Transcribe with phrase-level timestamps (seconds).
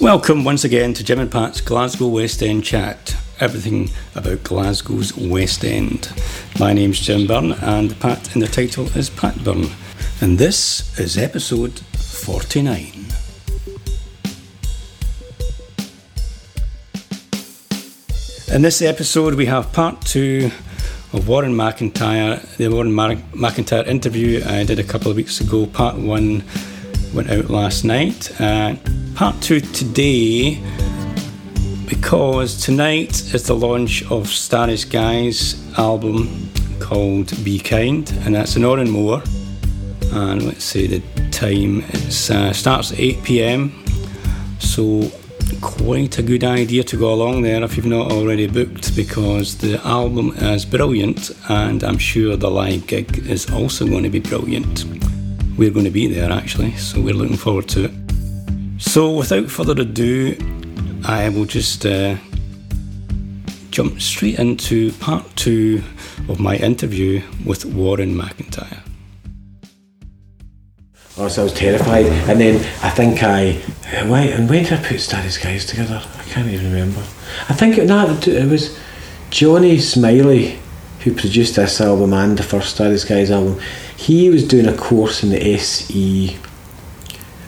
[0.00, 3.16] Welcome once again to Jim and Pat's Glasgow West End Chat.
[3.38, 6.12] Everything about Glasgow's West End.
[6.58, 9.68] My name's Jim Byrne, and Pat in the title is Pat Byrne.
[10.20, 12.92] And this is episode 49.
[18.52, 20.50] In this episode, we have part two
[21.12, 25.66] of Warren McIntyre, the Warren McIntyre interview I did a couple of weeks ago.
[25.66, 26.42] Part one
[27.14, 28.38] went out last night.
[28.40, 28.74] Uh,
[29.14, 30.60] part two today,
[31.88, 36.50] because tonight is the launch of Starry Skies album
[36.80, 39.22] called Be Kind, and that's in Oran Mor.
[40.12, 41.00] And let's say the
[41.30, 43.84] time it uh, starts at 8 pm,
[44.58, 45.08] so
[45.60, 49.80] quite a good idea to go along there if you've not already booked because the
[49.86, 54.84] album is brilliant and I'm sure the live gig is also going to be brilliant.
[55.56, 58.03] We're going to be there actually, so we're looking forward to it.
[58.78, 60.36] So, without further ado,
[61.04, 62.16] I will just uh,
[63.70, 65.82] jump straight into part two
[66.28, 68.80] of my interview with Warren McIntyre.
[71.16, 73.60] Oh, so I was terrified, and then I think I
[74.10, 74.32] wait.
[74.32, 76.02] And when did I put Starry Skies together?
[76.18, 77.00] I can't even remember.
[77.48, 78.76] I think it, no, it was
[79.30, 80.58] Johnny Smillie
[81.00, 83.60] who produced this album and the first Starry Skies album.
[83.96, 86.36] He was doing a course in the SE.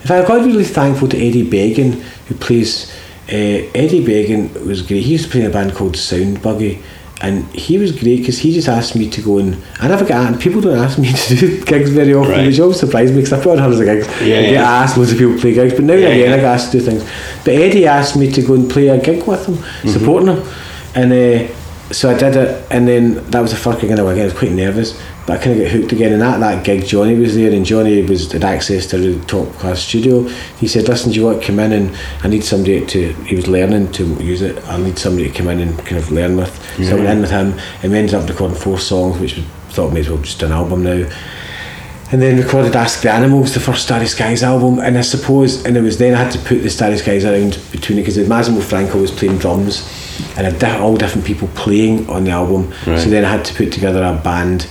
[0.06, 1.92] In fact, I got really thankful to Eddie Began
[2.28, 2.92] who plays.
[3.28, 5.02] Uh, Eddie Began was great.
[5.02, 6.80] He used to play in a band called Sound Buggy
[7.22, 10.12] and he was great because he just asked me to go and I never get
[10.16, 12.46] asked, people don't ask me to do gigs very often Right.
[12.46, 14.70] which always surprised me because I put on hundreds of gigs Yeah, I get yeah.
[14.70, 16.34] asked loads of people play gigs but now and Yeah, again yeah.
[16.34, 17.02] I get asked to do things
[17.44, 19.88] but Eddie asked me to go and play a gig with him Mm-hmm.
[19.88, 20.46] supporting him
[20.94, 21.52] and uh,
[21.92, 24.24] so I did it and then that was the first gig in a again I
[24.24, 26.12] was quite nervous but I kind of got hooked again.
[26.12, 29.20] And at that gig Johnny was there and Johnny was had access to a really
[29.26, 30.22] top class studio.
[30.58, 31.72] He said listen do you want to come in?
[31.72, 34.62] And I need somebody to he was learning to use it.
[34.68, 37.20] I need somebody to come in and kind of learn with so I went in
[37.20, 40.18] with him and we ended up recording four songs which we thought may as well
[40.18, 41.08] just do an album now.
[42.12, 45.76] And then recorded Ask the Animals, the first Starry Skies album, and I suppose, and
[45.76, 48.60] it was then I had to put the Starry Skies around between it because Massimo
[48.60, 49.82] Franco was playing drums,
[50.36, 52.72] and all different people playing on the album.
[52.86, 52.98] Right.
[52.98, 54.66] So then I had to put together a band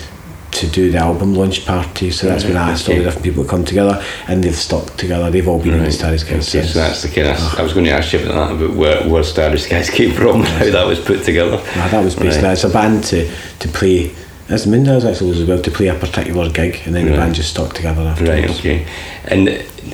[0.56, 2.12] to do the album launch party.
[2.12, 4.96] So that's when I asked all the different people to come together, and they've stuck
[4.96, 5.30] together.
[5.30, 7.60] They've all been in the Starry Skies Okay, so that's the kind of.
[7.60, 10.42] I was going to ask you about that, about where, where Starry Skies came from,
[10.60, 11.58] how that was put together.
[11.58, 12.54] That was basically Right.
[12.54, 13.30] it's a band to
[13.60, 14.14] to play.
[14.48, 17.50] As Mindas actually as well to play a particular gig, and then the band just
[17.50, 18.30] stuck together afterwards.
[18.30, 18.88] Right, okay.
[19.24, 19.50] And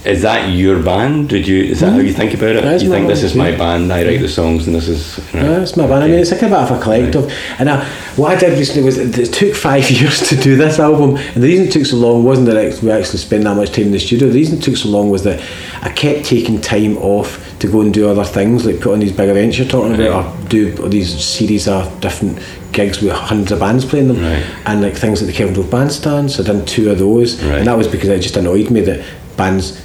[0.05, 1.29] is that your band?
[1.29, 1.63] Did you?
[1.63, 2.05] Is that how hmm?
[2.05, 2.63] you think about it?
[2.63, 3.91] That is you think this is my band?
[3.93, 5.19] I write the songs, and this is.
[5.33, 5.43] right.
[5.43, 6.03] Yeah, it's my band.
[6.03, 7.31] I mean, it's a kind of bit of a collective.
[7.59, 7.85] And I,
[8.17, 11.35] what I did recently was it it took five years to do this album, and
[11.43, 13.91] the reason it took so long wasn't that we actually spent that much time in
[13.91, 14.27] the studio.
[14.27, 15.41] The reason it took so long was that
[15.81, 19.11] I kept taking time off to go and do other things, like put on these
[19.11, 22.39] big events you're talking about, or do these series of different
[22.71, 24.43] gigs with hundreds of bands playing them, Right.
[24.65, 26.31] and like things at the Kelvingrove Bandstand.
[26.31, 27.59] So I done two of those, Right.
[27.59, 29.01] and that was because it just annoyed me that
[29.37, 29.79] bands,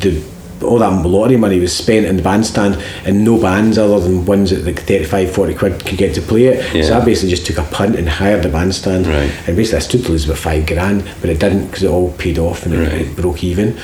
[0.00, 0.20] the
[0.64, 4.50] all that lottery money was spent in the bandstand and no bands other than ones
[4.50, 7.58] that like 35 40 quid could get to play it so I basically just took
[7.58, 9.28] a punt and hired the bandstand Right.
[9.48, 12.12] and basically I stood to lose about five grand but it didn't because it all
[12.12, 13.76] paid off and it, it broke even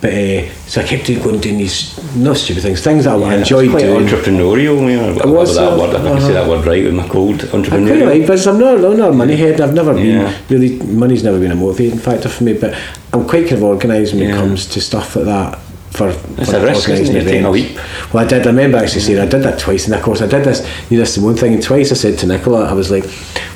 [0.00, 3.18] but uh, so I kept doing, going doing these not stupid things things that I
[3.18, 4.90] Yeah, it's enjoyed quite doing entrepreneurial.
[4.90, 5.94] You know, was, that uh, word.
[5.94, 7.44] If I can say that word right with my cold.
[7.44, 8.28] I quite Entrepreneurial.
[8.28, 8.46] like.
[8.46, 9.60] I'm not, I'm not a money head.
[9.60, 10.78] I've never been really.
[10.82, 12.52] Money's never been a motivating factor for me.
[12.52, 12.78] But
[13.12, 15.58] I'm quite kind of organised when it comes to stuff like that.
[15.90, 17.24] For, It's for a risk, isn't it?
[17.24, 17.76] Taking a leap.
[18.12, 18.42] Well, I did.
[18.42, 20.60] I remember actually saying I did that twice, and of course I did this.
[20.90, 23.06] You know, this Simone thing, and twice I said to Nicola, I was like,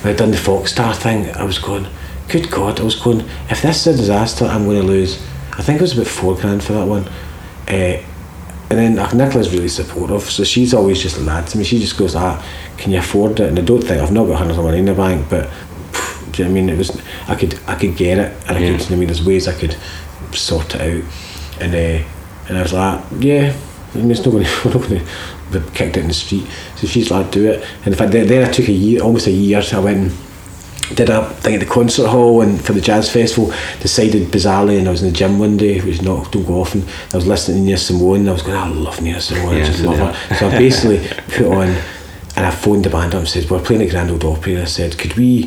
[0.01, 1.87] when I done the Foxstar thing, I was going,
[2.29, 5.23] good God, I was going, if this is a disaster, I'm going to lose.
[5.61, 7.07] I think it was about four grand for that one.
[7.69, 8.03] Uh,
[8.71, 11.65] and then uh, Nicola's really supportive, so she's always just that to me.
[11.65, 12.43] She just goes, ah,
[12.79, 13.49] can you afford it?
[13.51, 15.51] And I don't think I've not got hundreds of money in the bank, but
[15.93, 16.71] pff, do you know what I mean?
[16.71, 18.79] It was I could I could get it, and I Yeah.
[18.79, 18.91] could.
[18.93, 19.77] I mean, there's ways I could
[20.33, 21.05] sort it out,
[21.61, 22.09] and uh,
[22.49, 23.55] and I was like, yeah.
[23.93, 26.15] I mean, it's not going to, we're not going to be kicked out in the
[26.15, 26.47] street.
[26.77, 27.63] So she's like, do it.
[27.85, 29.97] And in fact, then, then I took a year, almost a year, so I went
[29.99, 30.13] and
[30.95, 34.89] did a thing at the concert hall and for the jazz festival decided bizarrely and
[34.89, 37.59] I was in the gym one day which not don't go often I was listening
[37.59, 40.13] to Nina Simone and I was going I love Nina Simone I just love yeah.
[40.13, 41.69] her so I basically put on
[42.37, 44.63] and I phoned the band up and said we're playing at Grand Ole Opry and
[44.63, 45.47] I said could we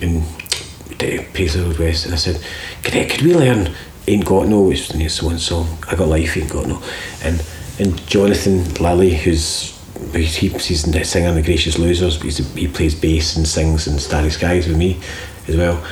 [0.00, 2.42] the Paisley Road West and I said
[2.82, 3.72] could, I, could we learn
[4.06, 6.82] Ain't Got No which was Nina Simone's song I Got Life Ain't Got No
[7.22, 7.42] and
[7.80, 9.79] and Jonathan Lally, who's
[10.12, 13.98] he's, he's the singer in the Gracious Losers he's, he plays bass and sings in
[13.98, 15.00] Starry Skies with me
[15.48, 15.84] as well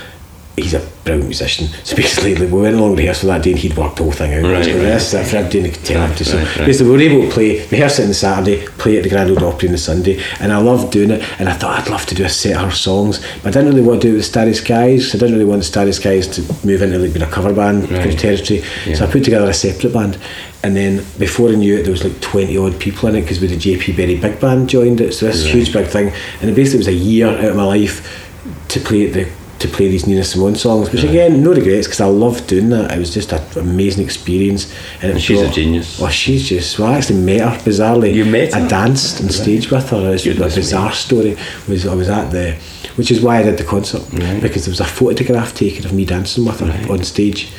[0.63, 1.69] he's a brilliant musician.
[1.85, 4.51] So basically, we went along rehearsal that day and he'd worked the whole thing out.
[4.51, 4.81] Right, so right.
[4.81, 6.17] this, everybody to tell him.
[6.17, 6.67] So right, right.
[6.67, 9.31] basically, we were able to play, rehearse it on the Saturday, play at the Grand
[9.31, 11.23] Ole Opry on the Sunday, and I loved doing it.
[11.41, 13.69] And I thought I'd love to do a set of her songs, but I didn't
[13.69, 15.15] really want to do it with Starry Skies.
[15.15, 18.19] I didn't really want Starry Skies to move into like being a cover band Right.
[18.19, 18.63] territory.
[18.95, 20.19] So I put together a separate band.
[20.63, 23.41] And then before I knew it, there was like 20 odd people in it because
[23.41, 25.13] with the JP Berry Big Band joined it.
[25.13, 26.13] So this huge big thing.
[26.41, 28.27] And it basically was a year out of my life
[28.69, 29.29] to play at the
[29.59, 32.93] to play these Nina Simone songs, which again, no regrets because I loved doing that.
[32.93, 34.73] It was just an amazing experience.
[35.03, 35.99] And, And she's a genius.
[35.99, 36.79] Well, she's just.
[36.79, 38.15] Well, I actually met her bizarrely.
[38.15, 38.61] You met her?
[38.61, 40.15] I danced on stage with her.
[40.15, 41.37] It's a bizarre story.
[41.69, 42.55] Was I was at the,
[42.97, 44.03] which is why I did the concert
[44.41, 47.53] because there was a photograph taken of me dancing with her on stage,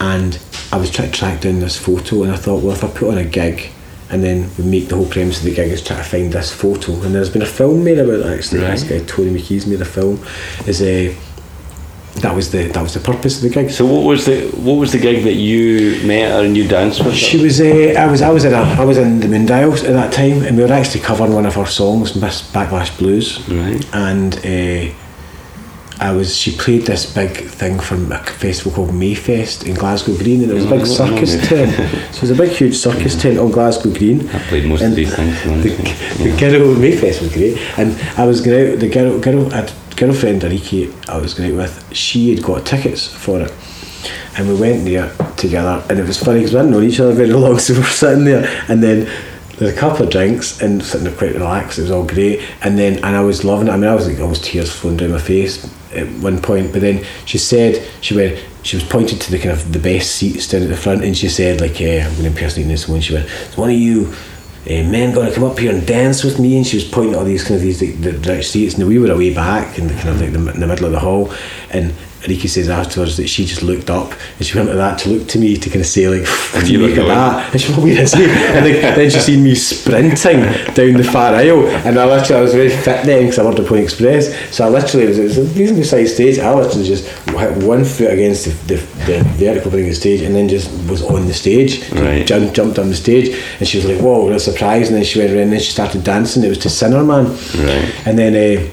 [0.00, 0.38] and
[0.72, 3.10] I was trying to track down this photo, and I thought, well, if I put
[3.10, 3.70] on a gig.
[4.10, 6.52] And then we make the whole premise of the gig is try to find this
[6.52, 6.92] photo.
[7.00, 8.60] And there's been a film made about it actually.
[8.60, 10.22] This guy Tony McKee's made a film.
[10.66, 11.16] Is a
[12.16, 13.70] that was the that was the purpose of the gig.
[13.70, 16.98] So what was the what was the gig that you met her and you danced
[17.00, 17.12] with?
[17.14, 17.18] her?
[17.18, 17.60] She was.
[17.60, 18.20] Uh, I was.
[18.22, 18.52] I was in.
[18.52, 21.46] A, I was in the Moondials at that time, and we were actually covering one
[21.46, 23.40] of her songs, Miss Backlash Blues.
[23.48, 23.84] Right.
[23.94, 24.94] And uh,
[26.00, 26.36] I was.
[26.36, 30.54] She played this big thing from a festival called Mayfest in Glasgow Green, and it
[30.54, 31.72] was a big Oh, circus tent.
[32.12, 34.28] So it was a big, huge circus tent on Glasgow Green.
[34.28, 35.42] I played most And of these things.
[35.44, 38.78] The, the girl Mayfest was great, and I was going out.
[38.80, 41.94] The girl, girl, had girlfriend Ariki, I was out with.
[41.94, 43.52] She had got tickets for it,
[44.36, 45.84] and we went there together.
[45.88, 47.86] And it was funny because we hadn't known each other very long, so we were
[47.86, 49.08] sitting there, and then
[49.58, 51.78] there's a couple of drinks and sitting there quite relaxed.
[51.78, 53.70] It was all great, and then and I was loving it.
[53.70, 55.64] I mean, I was like almost tears flowing down my face
[55.94, 56.72] at one point.
[56.72, 58.44] But then she said she went.
[58.64, 61.16] She was pointed to the kind of the best seats down at the front, and
[61.16, 63.76] she said like, uh, "I'm going to impersonate this one." She went, "Is one of
[63.76, 64.12] you
[64.66, 67.14] uh, men going to come up here and dance with me?" And she was pointing
[67.14, 69.88] all these kind of these like, the right seats, and we were away back in
[69.88, 71.32] the kind of like the, in the middle of the hall,
[71.70, 71.94] and.
[72.28, 75.28] Riki says afterwards that she just looked up and she went like that to look
[75.28, 77.52] to me to kind of say like what do you were make that?
[77.52, 80.40] And she went where is he and like, then she seen me sprinting
[80.74, 81.66] down the far aisle.
[81.86, 84.54] And I literally I was very fit then because I worked at Point Express.
[84.54, 86.38] So I literally it was, it was a reasonably sized stage.
[86.38, 88.76] I literally just hit one foot against the, the,
[89.06, 91.80] the vertical of the stage and then just was on the stage.
[91.88, 92.26] So Right.
[92.26, 93.36] jumped, jumped on the stage.
[93.58, 94.88] And she was like whoa what a surprise.
[94.88, 96.44] And then she went around and then she started dancing.
[96.44, 97.26] It was to Sinner Man.
[97.26, 97.92] Right.
[98.06, 98.70] and then uh,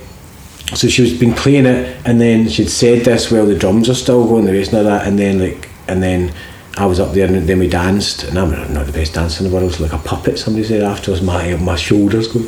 [0.76, 3.94] so she was been playing it and then she'd said this while the drums are
[3.96, 6.32] still going the rest of that and then like and then
[6.78, 9.50] I was up there and then we danced and I'm not the best dancer in
[9.50, 12.40] the world like a puppet somebody said afterwards my my shoulders go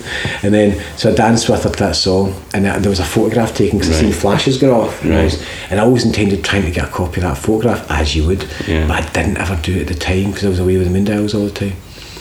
[0.44, 3.54] and then so I danced with her to that song and there was a photograph
[3.56, 4.16] taken because I seen Right.
[4.20, 5.24] flashes go off and, I Right.
[5.26, 8.26] was, and I always intended trying to get a copy of that photograph as you
[8.28, 8.88] would Yeah.
[8.88, 10.98] but I didn't ever do it at the time because I was away with the
[10.98, 11.74] Moondials all the time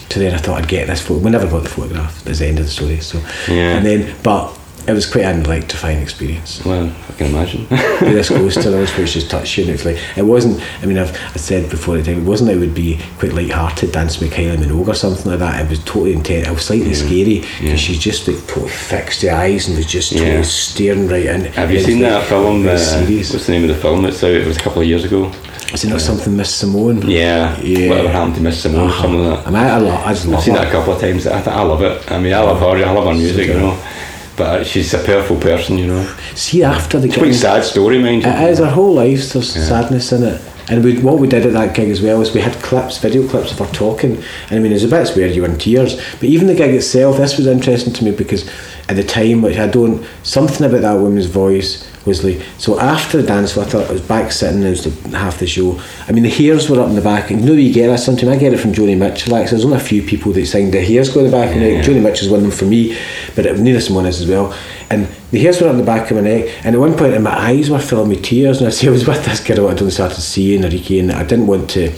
[0.09, 2.47] so then I thought I'd get this photo we never got the photograph that's the
[2.47, 3.77] end of the story so Yeah.
[3.77, 4.57] and then but
[4.91, 7.67] it was quite an electrifying experience Well, I can imagine.
[8.01, 10.99] this close to those it's just touched you and it's like it wasn't I mean
[10.99, 14.29] I've I said before the time it wasn't that it would be quite light-hearted dancing
[14.29, 17.41] with Kylie Minogue or something like that it was totally intense it was slightly scary
[17.41, 17.77] because Yeah.
[17.77, 20.43] she just like totally fixed the eyes and was just totally Yeah.
[20.43, 22.67] staring right in Have you seen like, that film?
[22.67, 24.05] Uh, what's the name of the film?
[24.07, 24.31] It's out.
[24.31, 25.31] It was a couple of years ago.
[25.73, 27.57] is it not something Miss Simone Yeah.
[27.61, 27.89] Yeah.
[27.91, 28.89] Whatever happened to Miss Simone?
[28.89, 29.03] Uh-huh.
[29.03, 29.47] Something like that.
[29.47, 30.61] I mean I, love, I just love I've seen her.
[30.61, 31.27] that a couple of times.
[31.27, 32.11] I, I love it.
[32.11, 32.85] I mean, I love her.
[32.85, 33.79] I love her music, you know.
[34.41, 36.17] But she's a powerful person, you know.
[36.35, 38.31] see after the It's quite a sad story, mind you.
[38.31, 38.59] It is.
[38.59, 40.41] Our whole lives there's sadness in it.
[40.71, 43.29] And we, what we did at that gig as well is we had clips, video
[43.29, 44.17] clips of her talking.
[44.49, 45.97] And I mean, there's a bits where you were in tears.
[46.13, 48.49] But even the gig itself, this was interesting to me because
[48.89, 52.21] at the time, which I don't, something about that woman's voice was.
[52.59, 54.63] So after the dance I thought I was back sitting.
[54.63, 55.81] It was the, half the show.
[56.09, 58.01] I mean, the hairs were up in the back, and you know you get that
[58.01, 58.29] sometimes.
[58.29, 59.33] I get it from Joni Mitchell.
[59.33, 61.51] Like, so there's only a few people that sang the hairs go in the back
[61.51, 61.85] of my neck.
[61.85, 62.97] Joni Mitchell's one of them for me,
[63.35, 64.57] but it, Nina Simone is as well.
[64.91, 67.15] And the hairs were up in the back of my neck, and at one point,
[67.15, 68.59] and my eyes were filling with tears.
[68.59, 71.23] And I said, I was with this girl I'd only started seeing, Enrique, and I
[71.23, 71.93] didn't want to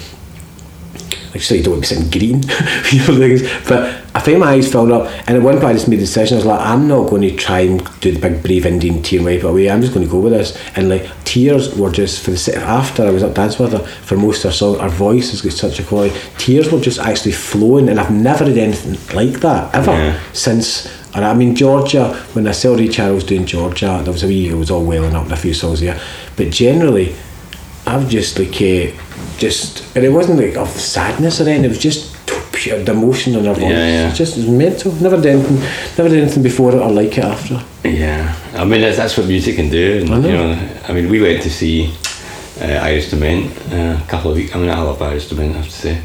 [1.33, 2.43] like you say, you don't want to be sitting green,
[2.93, 3.43] you know, things.
[3.67, 6.01] But I found my eyes filled up, and at one point I just made the
[6.03, 6.35] decision.
[6.37, 9.21] I was like, I'm not going to try and do the big brave Indian tear
[9.21, 9.71] and wipe it away.
[9.71, 10.55] I'm just going to go with this.
[10.77, 14.17] And like tears were just for the after I was up dancing with her for
[14.19, 14.79] most of her song.
[14.79, 16.15] Her voice has got such a quality.
[16.37, 20.21] Tears were just actually flowing, and I've never had anything like that ever Yeah.
[20.35, 20.87] since.
[21.15, 24.49] And I mean Georgia, when I saw Ray Charles doing Georgia, there was a wee,
[24.49, 25.99] it was all welling up in a few songs there.
[26.37, 27.15] But generally,
[27.87, 28.93] I've just like uh,
[29.39, 31.65] just and it wasn't like of sadness or anything.
[31.65, 32.17] It was just
[32.53, 33.63] pure the emotion in her voice.
[33.63, 34.09] Yeah, yeah.
[34.09, 34.93] It's just it was mental.
[34.93, 35.57] Never did anything.
[35.97, 37.63] Never did anything before it or like it after.
[37.85, 40.01] Yeah, I mean that's, that's what music can do.
[40.01, 40.29] And, I know.
[40.29, 41.93] You know, I mean we went to see
[42.61, 44.55] uh, Iris Dement uh, a couple of weeks.
[44.55, 45.55] I mean I love Iris Dement.
[45.55, 46.03] I have to say,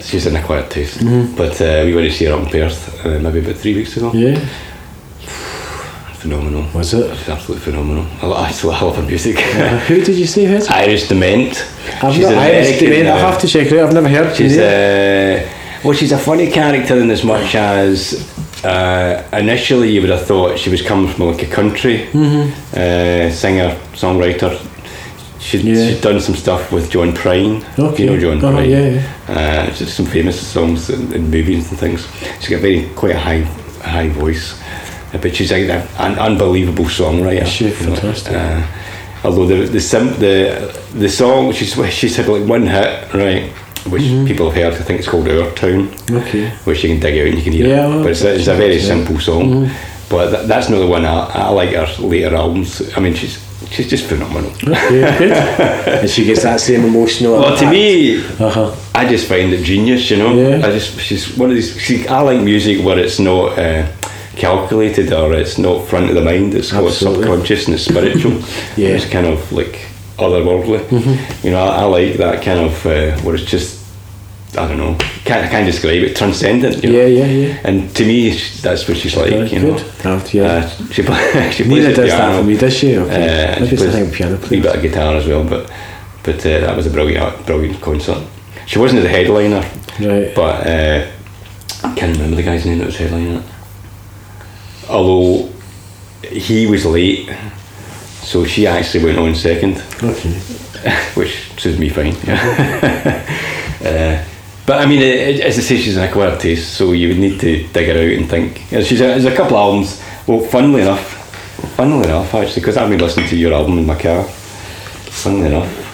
[0.00, 0.98] she's in a quiet taste.
[0.98, 1.36] Mm-hmm.
[1.36, 3.96] But uh, we went to see her up in Perth uh, maybe about three weeks
[3.96, 4.12] ago.
[4.12, 4.38] Yeah.
[6.22, 6.64] Phenomenal.
[6.74, 7.16] Was it?
[7.16, 8.06] She's absolutely phenomenal.
[8.22, 9.38] I, lo- I still love her music.
[9.88, 10.58] Who did you say who?
[10.70, 11.52] Iris Dement.
[12.02, 13.08] I've She's not an Iris American, Dement.
[13.08, 13.88] I have to check her out.
[13.88, 14.36] I've never heard.
[14.36, 15.46] She's her.
[15.46, 18.00] uh, well, she's a funny character in as much as
[18.64, 23.76] uh, initially you would have thought she was coming from like a country uh, singer
[23.94, 24.50] songwriter.
[25.40, 25.88] She'd, Yeah.
[25.88, 27.64] she'd done some stuff with John Prine.
[27.76, 28.04] Okay.
[28.04, 28.70] You know John Uh-huh, Prine.
[28.70, 29.02] yeah,
[29.66, 32.06] Uh, just some famous songs and, in movies and things.
[32.40, 33.40] She's got very quite a high
[33.82, 34.54] high voice,
[35.20, 37.42] but she's like an unbelievable songwriter.
[37.42, 37.64] Is she?
[37.66, 37.94] you know.
[37.96, 38.34] Fantastic.
[38.34, 38.66] Uh,
[39.24, 43.50] although the the sim- the the song she's she's had like one hit right,
[43.90, 44.26] which Mm-hmm.
[44.26, 44.74] people have heard.
[44.80, 46.50] I think it's called Our Town, Okay.
[46.64, 47.66] which you can dig out and you can hear.
[47.68, 48.02] Yeah, it.
[48.02, 48.80] but it's a, it's a very yeah.
[48.80, 49.06] Mm-hmm.
[49.06, 49.70] simple song.
[50.08, 52.82] But that, that's not the one I, I like her later albums.
[52.96, 53.38] I mean, she's
[53.70, 54.50] she's just phenomenal.
[54.50, 55.32] Okay, good.
[56.02, 57.38] and she gets that same emotional.
[57.40, 58.74] Well, to me, Uh huh.
[58.94, 60.34] I just find it genius, you know.
[60.36, 60.66] Yeah.
[60.66, 61.72] I just she's one of these.
[61.80, 63.86] See, I like music where it's not uh,
[64.36, 66.54] calculated or it's not front of the mind.
[66.54, 68.32] It's got subconscious and it's spiritual.
[68.76, 68.90] Yeah.
[68.96, 69.78] it's kind of like
[70.18, 71.44] otherworldly.
[71.44, 73.80] You know, I, I like that kind of uh, where it's just.
[74.54, 74.94] I don't know.
[75.24, 76.14] Can't I can't describe it.
[76.14, 76.84] Transcendent.
[76.84, 76.98] You know?
[76.98, 77.60] Yeah, yeah, yeah.
[77.64, 79.30] And to me, that's what she's like.
[79.50, 79.76] You good.
[79.76, 79.92] know.
[80.04, 80.42] Oh, yeah.
[80.42, 82.38] Uh, she, play, she plays Nina does that piano.
[82.42, 82.96] for me, does she?
[82.98, 83.14] Uh, Okay.
[83.54, 85.72] and Maybe she it's a plays thing piano a bit of guitar as well, but
[86.22, 88.22] but uh, that was a brilliant, brilliant concert.
[88.66, 89.62] She wasn't the headliner,
[90.00, 90.34] Right.
[90.34, 91.10] but uh,
[91.84, 93.44] I can't remember the guy's name that was headlining it.
[94.88, 95.50] Although
[96.22, 97.30] he was late,
[98.22, 100.30] so she actually went on second, Okay.
[101.14, 102.14] which suits me fine.
[103.86, 104.24] uh,
[104.64, 107.18] but I mean, it, it, as I say, she's an acquired taste, so you would
[107.18, 108.58] need to dig her out and think.
[108.84, 110.02] She's a, there's a couple of albums.
[110.26, 111.04] Well, funnily enough,
[111.76, 114.24] funnily enough, actually, because I've been listening to your album in my car.
[114.24, 115.91] Funnily enough,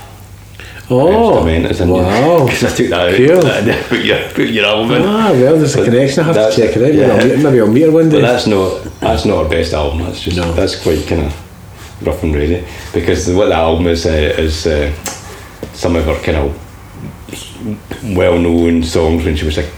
[0.90, 1.44] Oh.
[1.44, 2.46] Because wow.
[2.46, 3.16] I took that out.
[3.16, 3.46] Cool.
[3.46, 5.02] and put your put your album in.
[5.02, 6.24] Ah, well, there's a connection.
[6.24, 6.82] I have to check it out.
[6.82, 7.04] Maybe.
[7.04, 8.20] I'll, meet- maybe I'll meet her one day.
[8.20, 9.98] But that's not that's not our best album.
[10.04, 10.52] That's just No.
[10.52, 12.64] that's quite kind of rough and ready
[12.94, 14.92] because what the album is uh, is uh,
[15.74, 16.54] some of her kind of
[18.16, 19.68] well-known songs when she was a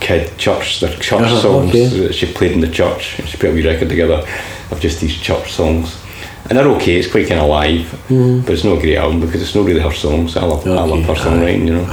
[0.00, 1.86] kid, church, the church Uh-huh, songs okay.
[1.86, 3.22] that she played in the church.
[3.26, 4.26] She put a wee record together
[4.70, 5.96] of just these church songs.
[6.48, 7.90] And they're okay, it's quite kind of live,
[8.44, 10.36] but it's not a great album because it's not really her songs.
[10.36, 11.04] I love, I love.
[11.04, 11.84] Her songwriting, you know.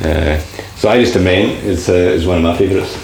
[0.00, 0.38] Uh,
[0.76, 2.96] so I Just Dement is, uh, is one of my favourites.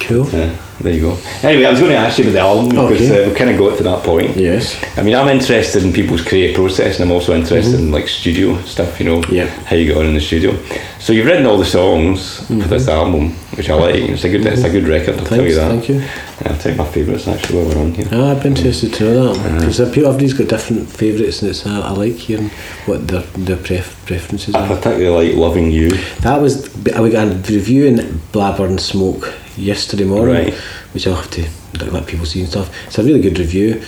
[0.00, 0.28] Cool.
[0.28, 1.16] Yeah, there you go.
[1.42, 3.24] Anyway, I was going to ask you about the album because Okay.
[3.24, 4.36] uh, we kind of got to that point.
[4.36, 4.76] Yes.
[4.98, 8.60] I mean, I'm interested in people's creative process, and I'm also interested in like studio
[8.62, 8.98] stuff.
[9.00, 9.34] You know, Mm-hmm.
[9.34, 9.46] Yeah.
[9.66, 10.52] how you on in the studio.
[10.98, 13.94] So you've written all the songs for this album, which I like.
[13.96, 15.18] It's a good, it's a good record.
[15.18, 15.68] I'll tell you Mm-hmm.
[15.68, 15.70] That.
[15.70, 16.02] thank you.
[16.44, 18.08] I'll you my favourites actually while we're on here.
[18.10, 21.80] Ah, I'd be interested to know that because everybody's got different favourites, and it's uh,
[21.84, 22.50] I like hearing
[22.86, 24.76] what their their pref- preferences I are.
[24.76, 25.90] particularly like "Loving You."
[26.20, 30.54] That was I we got a review in Blabber 'n' Smoke yesterday morning, Right.
[30.92, 31.42] which I'll have to
[31.80, 32.70] like, let people see and stuff.
[32.86, 33.82] It's a really good review.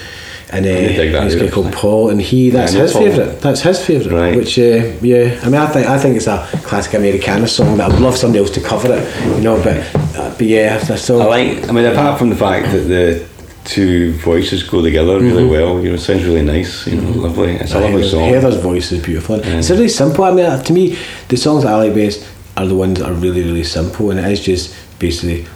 [0.48, 0.90] And uh, did
[1.24, 1.72] he's a out, guy called.
[1.72, 3.40] Paul, and he that's Yeah, his favourite.
[3.40, 4.14] That's his favourite.
[4.16, 4.36] Right.
[4.36, 7.90] Which uh, yeah, I mean I think I think it's a classic Americana song that
[7.90, 9.56] I'd love somebody else to cover it, you know.
[9.60, 9.78] But
[10.16, 11.68] uh, but yeah, I still I like.
[11.68, 13.26] I mean, apart from the fact that the
[13.64, 16.86] two voices go together really well, you know, it sounds really nice.
[16.86, 17.54] You know, lovely.
[17.56, 18.28] It's a lovely Heather's, song.
[18.28, 19.40] Heather's voice is beautiful.
[19.42, 20.22] It's really simple.
[20.22, 20.96] I mean, to me,
[21.28, 22.24] the songs I like best
[22.56, 25.46] are the ones that are really, really simple, and it is just basically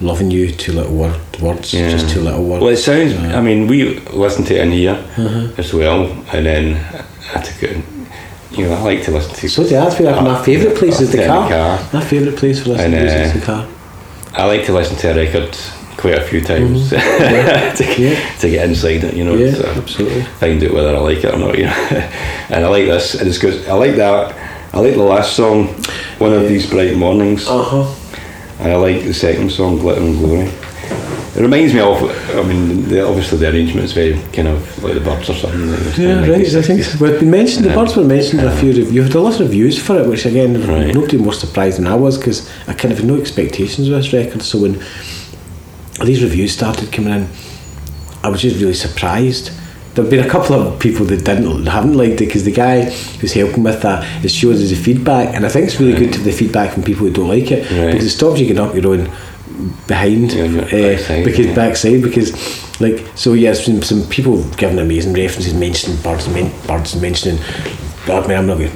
[0.00, 1.90] loving you, two little word, words, Yeah.
[1.90, 2.62] just two little words.
[2.62, 3.12] Well, it sounds.
[3.34, 5.48] I mean, we listened to it in here Uh-huh.
[5.58, 6.80] as well, and then
[7.34, 7.76] I took it.
[8.52, 9.48] You know, I like to listen to.
[9.48, 9.90] so do I.
[9.90, 11.48] Feel like my favourite place is the car.
[11.48, 11.78] car.
[11.92, 13.66] My favourite place for listening to And, music is uh, the car.
[14.34, 15.56] I like to listen to a record
[15.96, 18.02] quite a few times to, Mm-hmm.
[18.02, 18.36] Yeah.
[18.40, 19.14] to get inside it.
[19.14, 20.22] You know, Yeah, to absolutely.
[20.40, 21.56] find out whether I like it or not.
[21.58, 21.72] You know,
[22.50, 23.68] and I like this, and it's good.
[23.68, 24.34] I like that.
[24.72, 25.68] I like the last song,
[26.20, 27.46] one of these bright mornings.
[27.48, 27.94] Uh huh.
[28.60, 30.50] And I like the second song, Glitter and Glory.
[31.36, 31.96] It reminds me of,
[32.36, 35.70] I mean, the, obviously the arrangement's very kind of like the Byrds or something.
[35.70, 36.54] like Yeah, right.
[36.54, 36.98] I think so.
[37.02, 37.64] we've been mentioned.
[37.64, 38.92] The Byrds were mentioned in a few reviews.
[38.92, 40.92] You had a lot of reviews for it, which again, Right.
[40.92, 44.12] nobody more surprised than I was because I kind of had no expectations with this
[44.12, 44.42] record.
[44.42, 44.82] So when
[46.04, 47.28] these reviews started coming in,
[48.24, 49.52] I was just really surprised.
[49.94, 52.84] There've been a couple of people that didn't haven't liked it because the guy
[53.18, 56.12] who's helping with that is showing us the feedback, and I think it's really good
[56.12, 57.90] to have the feedback from people who don't like it Right.
[57.90, 59.10] because it stops you getting up your own
[59.88, 61.54] behind Yeah, uh, backside, because yeah.
[61.54, 66.94] backside because like so yes some, some people giving amazing references mentioning Byrds men, Byrds
[66.98, 67.38] mentioning
[68.06, 68.70] I mean I'm not going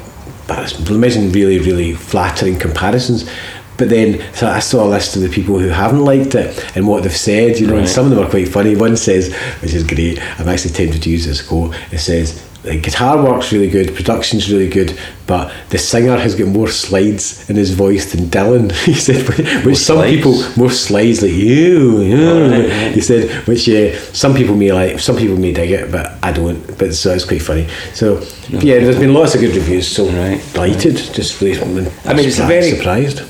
[0.85, 3.31] to mentioning really really flattering comparisons
[3.79, 6.87] but then so I saw a list of the people who haven't liked it and
[6.87, 9.75] what they've said you know and some of them are quite funny one says which
[9.75, 13.69] is great I'm actually tempted to use this quote it says the guitar work's really
[13.69, 18.27] good, production's really good, but the singer has got more slides in his voice than
[18.31, 18.73] Dylan.
[18.87, 19.29] He said,
[19.67, 20.17] which some slides?
[20.17, 21.99] people more slides like you.
[21.99, 22.95] Right, right.
[22.95, 26.33] He said, which yeah, some people may like, some people may dig it, but I
[26.33, 26.59] don't.
[26.79, 27.69] But so it's quite funny.
[27.93, 29.87] So yeah, there's been lots of good reviews.
[29.87, 30.41] So Right.
[30.55, 31.61] delighted, just really.
[31.61, 33.21] I mean, it's a very- surprised.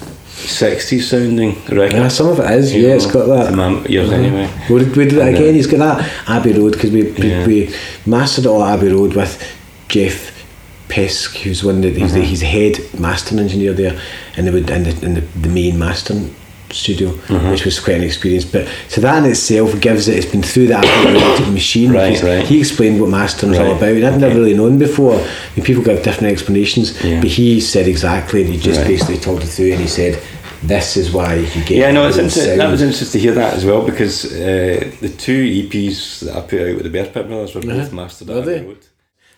[0.46, 1.92] 60s sounding record.
[1.96, 2.74] Yeah, some of it is.
[2.74, 3.54] You Yeah, it's know, got that.
[3.54, 4.50] my ears anyway.
[4.70, 5.54] We did, we did it And, uh, again.
[5.54, 7.46] He's got that Abbey Road because we, Yeah.
[7.46, 7.74] we
[8.06, 9.42] mastered it all Abbey Road with
[9.88, 10.30] Geoff
[10.88, 12.14] Pesche, who's one of the, he's, Mm-hmm.
[12.20, 14.00] the, he's the head mastering engineer there,
[14.36, 16.34] and they would in the, in the, the main mastering
[16.74, 17.50] studio, Mm-hmm.
[17.50, 18.44] which was quite an experience.
[18.44, 20.16] But so that in itself gives it.
[20.18, 21.92] It's been through the Abbey machine.
[21.92, 22.44] Right, right.
[22.46, 25.14] He explained what mastering's all about, and I've never really known before.
[25.14, 25.26] I
[25.56, 27.20] mean, people got different explanations, Yeah.
[27.20, 28.88] but he said exactly, and he just Right.
[28.88, 30.20] basically talked it through, and he said.
[30.62, 31.72] This is why you get.
[31.72, 32.56] Yeah, no, it's interesting.
[32.56, 36.40] That was interesting to hear that as well because uh, the two EPs that I
[36.40, 37.94] put out with the Bear Pit Brothers were both Uh-huh.
[37.96, 38.66] mastered at they?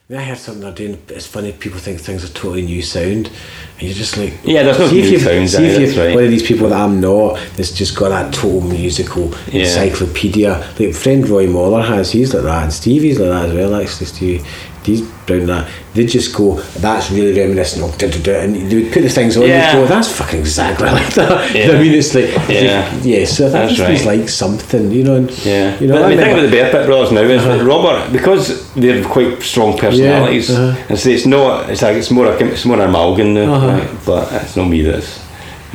[0.09, 1.03] I, heard something they're doing.
[1.09, 1.51] It's funny.
[1.53, 5.03] People think things are totally new sound, and you're just like, Yeah, there's no new
[5.03, 6.15] you- sounds, See if you're right.
[6.15, 7.41] one of these people that I'm not.
[7.57, 9.63] That's just got that total musical Yeah.
[9.63, 10.65] encyclopedia.
[10.79, 12.13] Like friend Roy Moller has.
[12.13, 13.75] He's like that, and Stevie's like that as well.
[13.75, 14.45] Actually, Stevie.
[14.87, 15.69] He's down that.
[15.95, 16.61] They just go.
[16.79, 19.43] That's really reminiscent of da, da, da, and they would put the things on.
[19.49, 19.71] Yeah.
[19.77, 19.87] and go.
[19.95, 21.55] That's fucking exactly like that.
[21.55, 21.79] You know Yeah.
[21.79, 21.95] I mean?
[21.95, 22.95] It's like Yeah.
[23.03, 23.25] yeah.
[23.27, 24.19] So I think That's was right.
[24.21, 24.91] like something.
[24.93, 25.17] You know.
[25.17, 25.95] And, Yeah, You know.
[25.95, 29.05] but I mean, think about the Bear Pit Brothers now is that Robert because they're
[29.05, 30.87] quite strong personalities, uh-huh.
[30.89, 31.69] and so it's not.
[31.71, 32.27] It's like it's more.
[32.27, 33.67] a- It's more amalgam now, Uh-huh.
[33.79, 33.91] right?
[34.07, 34.83] but it's not me.
[34.83, 35.19] That's.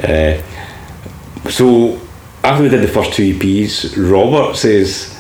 [0.02, 0.42] Uh,
[1.50, 2.00] so
[2.44, 5.18] after we did the first two EPs, Robert says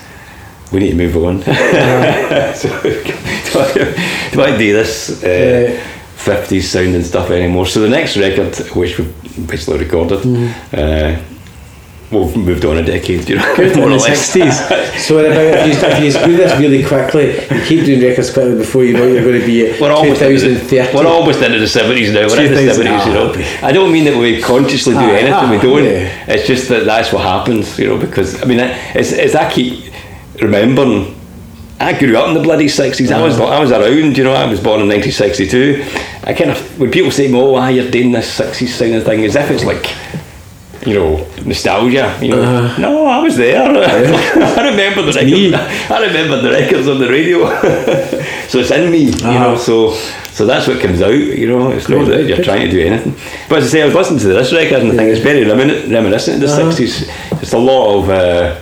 [0.71, 1.41] we need to move on.
[1.43, 5.23] so, do, I, do I do this?
[5.23, 5.87] Uh, Yeah.
[6.21, 7.65] 50s sound and stuff anymore.
[7.65, 9.05] So the next record, which we
[9.47, 10.19] basically recorded,
[10.71, 11.19] uh,
[12.11, 14.55] we've moved on a decade, you know, in the sixties.
[15.07, 18.55] so about if you, if you do this really quickly, you keep doing records quickly
[18.55, 21.65] before you know you're going to be We're almost, into the, we're almost into the
[21.65, 22.27] 70s now.
[22.27, 23.67] We're in the 2000 70s, you know.
[23.67, 25.83] I don't mean that we consciously do Ah, anything, we ah, don't.
[25.85, 26.25] yeah.
[26.27, 29.90] It's just that that's what happens, you know, because, I mean, it's, it's I keep
[30.41, 31.15] remembering.
[31.79, 33.11] I grew up in the bloody 60s.
[33.11, 35.83] I was I was around, you know, I was born in 1962.
[36.23, 39.35] I kind of, when people say, oh, ah, you're doing this 60s of thing, as
[39.35, 39.89] if it's like,
[40.85, 42.15] you know, nostalgia.
[42.21, 42.81] You know, Uh-huh.
[42.81, 43.61] no, I was there.
[43.63, 45.91] I remember the records.
[45.91, 47.45] I remember the records on the radio.
[48.47, 49.53] so it's in me, you know.
[49.53, 49.57] Uh-huh.
[49.57, 49.93] So
[50.31, 51.13] so that's what comes out.
[51.13, 53.15] You know, it's not that you're trying to do anything.
[53.49, 55.43] But as I say, I was listening to this record and I think it's very
[55.45, 56.71] remin- reminiscent of the Uh-huh.
[56.71, 57.41] 60s.
[57.41, 58.55] It's a lot of uh,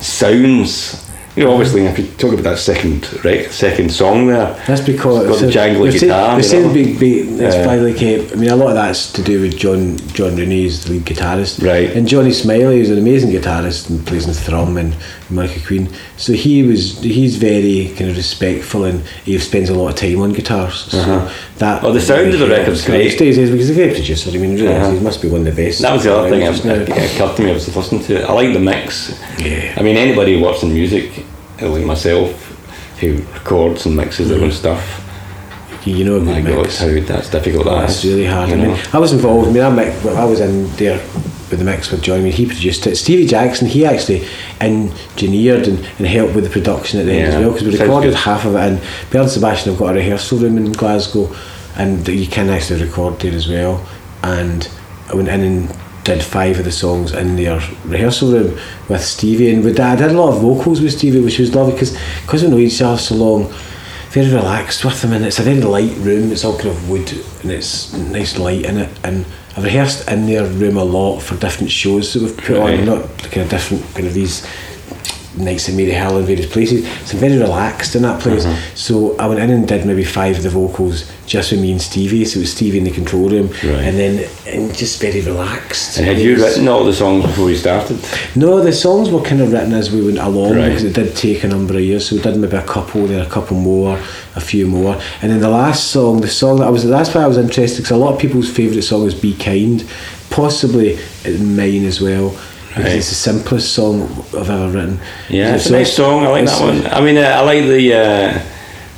[0.00, 1.09] sounds.
[1.40, 5.24] You know, obviously, if you talk about that second right, second song there, That's because
[5.26, 7.64] It's got the jangly guitar, you saying big, big, it's Yeah.
[7.64, 10.90] by like I mean, a lot of that's to do with John John Rooney's the
[10.92, 11.96] lead guitarist, Right.
[11.96, 14.94] And Johnny Smillie is an amazing guitarist and plays in Thrum and
[15.30, 15.88] Michael Queen.
[16.18, 20.20] So he was he's very kind of respectful and he spends a lot of time
[20.20, 20.88] on guitars.
[20.90, 21.28] So Uh-huh.
[21.56, 23.12] that Oh, the sound of the record's great.
[23.12, 24.28] Stays because he's a great producer.
[24.28, 24.90] I mean, really, Uh-huh.
[24.90, 25.80] he must be one of the best.
[25.80, 27.50] That was the other thing around just that it occurred to me.
[27.50, 28.24] I was listening to it.
[28.28, 29.14] I like the mix.
[29.38, 29.72] Yeah.
[29.78, 31.08] I mean, anybody who works in music,
[31.68, 32.56] like myself,
[33.00, 34.52] who records and mixes their own mm.
[34.52, 35.06] stuff.
[35.86, 36.78] You know, My God, mix.
[36.78, 37.66] how that's difficult.
[37.66, 38.50] Oh, that is, really hard.
[38.50, 38.82] I mean, know.
[38.92, 39.48] I was involved.
[39.48, 40.98] I mean, I, I was in there
[41.50, 42.18] with the mix with John.
[42.18, 42.96] I mean, he produced it.
[42.96, 44.26] Stevie Jackson, he actually
[44.60, 47.88] engineered and, and helped with the production at the end as well because we sounds
[47.88, 48.18] recorded good.
[48.18, 48.58] half of it.
[48.58, 51.34] And Belle and Sebastian have got a rehearsal room in Glasgow,
[51.76, 53.86] and you can actually record there as well.
[54.22, 54.68] And
[55.08, 58.58] I went in and did five of the songs in their rehearsal room
[58.88, 61.54] with Stevie, and we did, I did a lot of vocals with Stevie, which was
[61.54, 63.52] lovely because because we know each other so long
[64.10, 67.08] very relaxed with them and it's a very light room it's all kind of wood
[67.42, 69.24] and it's nice light in it and
[69.56, 72.80] I've rehearsed in their room a lot for different shows that we've put Right.
[72.80, 74.44] on not kind of different kind of these
[75.40, 78.74] nights at Maryhill in various places so I'm very relaxed in that place Uh-huh.
[78.74, 81.80] so I went in and did maybe five of the vocals just with me and
[81.80, 83.84] Stevie so it was Stevie in the control room Right.
[83.86, 87.56] and then and just very relaxed And had you written all the songs before you
[87.56, 87.98] started?
[88.34, 90.68] no, the songs were kind of written as we went along Right.
[90.68, 92.08] because it did take a number of years.
[92.08, 93.98] So we did maybe a couple, then a couple more,
[94.36, 97.22] a few more, and then the last song, the song that I was that's why
[97.22, 99.84] I was interested because a lot of people's favourite song is "Be Kind,"
[100.30, 100.98] possibly
[101.38, 102.34] mine as well.
[102.76, 102.86] Right.
[102.86, 104.02] it's the simplest song
[104.38, 105.00] I've ever written.
[105.28, 106.24] Yeah, it's So a nice song.
[106.24, 106.86] I like that one.
[106.86, 108.42] I mean, uh, I like the uh,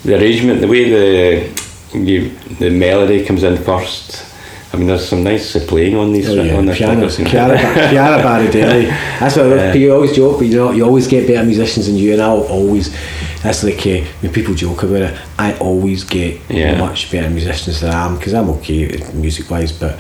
[0.05, 4.27] the arrangement, the way the you, the melody comes in first.
[4.75, 6.29] I mean, there's some nice uh, playing on these.
[6.29, 7.09] Oh yeah, on piano.
[7.09, 8.87] Chiara, Chiara Baridelli.
[9.21, 9.73] That's what Yeah.
[9.73, 12.43] people always joke, but you know, you always get better musicians than you, and I'll
[12.49, 12.95] always.
[13.43, 15.21] That's like uh, when people joke about it.
[15.39, 16.79] I always get Yeah.
[16.79, 19.95] much better musicians than I am because I'm okay music wise, but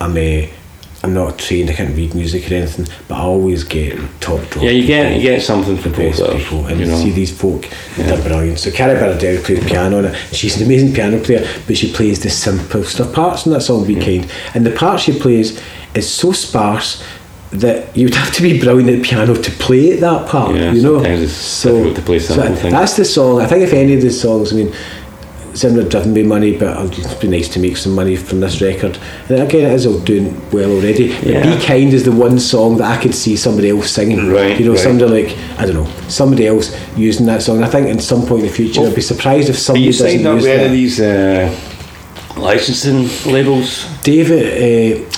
[0.00, 0.46] I'm uh,
[1.04, 1.68] I'm not trained.
[1.68, 4.62] I can't read music or anything, but I always get top draw.
[4.62, 6.96] Yeah, you get you get something from both best people, and you know.
[6.96, 8.58] see these folk they're brilliant.
[8.60, 10.14] So Carrie Bernadette plays piano it.
[10.32, 13.84] She's an amazing piano player, but she plays the simple stuff parts in that song.
[13.84, 15.60] Be kind, and the part she plays
[15.94, 17.04] is so sparse
[17.50, 20.54] that you'd have to be brilliant at piano to play that part.
[20.54, 22.72] Yeah, you know, sometimes it's difficult to play simple that- things.
[22.72, 23.40] That's the song.
[23.40, 24.72] I think if any of the songs, I mean.
[25.54, 28.62] Some are driven by money, but just be nice to make some money from this
[28.62, 28.98] record.
[29.28, 31.06] And again, it is all doing well already.
[31.22, 31.56] Yeah.
[31.56, 34.30] Be Kind is the one song that I could see somebody else singing.
[34.30, 34.80] Right, You know, right.
[34.80, 37.62] somebody like I don't know, somebody else using that song.
[37.62, 39.84] I think at some point in the future, Well, I'd be surprised if Are somebody
[39.84, 41.54] you doesn't signed up with any of these uh,
[42.36, 43.86] licensing labels?
[44.02, 45.10] David, uh,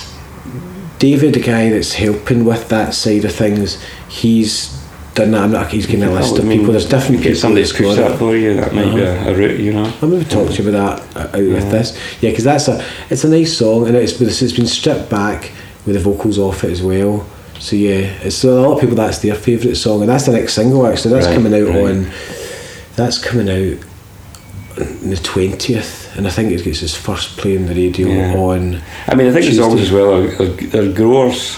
[0.98, 4.83] David, the guy that's helping with that side of things, he's
[5.14, 5.42] done that.
[5.42, 5.70] I'm not.
[5.70, 6.72] He's given a list of mean, people.
[6.72, 7.36] There's different people.
[7.36, 8.54] somebody to that's push that for you.
[8.54, 9.30] That might be Uh-huh.
[9.30, 9.84] a, a route, you know.
[10.02, 11.96] I'm going to talk to you about that uh, out with this.
[12.20, 15.52] Yeah, because that's a it's a nice song and it's it's been stripped back
[15.86, 17.26] with the vocals off it as well.
[17.60, 20.32] So yeah, it's so a lot of people that's their favourite song and that's the
[20.32, 21.14] next single actually.
[21.14, 21.84] That's Right, coming out right.
[21.84, 22.10] on
[22.96, 23.78] that's coming out
[24.78, 28.34] on the twentieth and I think it gets his first play on the radio Yeah.
[28.34, 29.86] on I mean, I think the songs Tuesday.
[29.86, 29.92] as
[30.72, 31.56] well are, growers.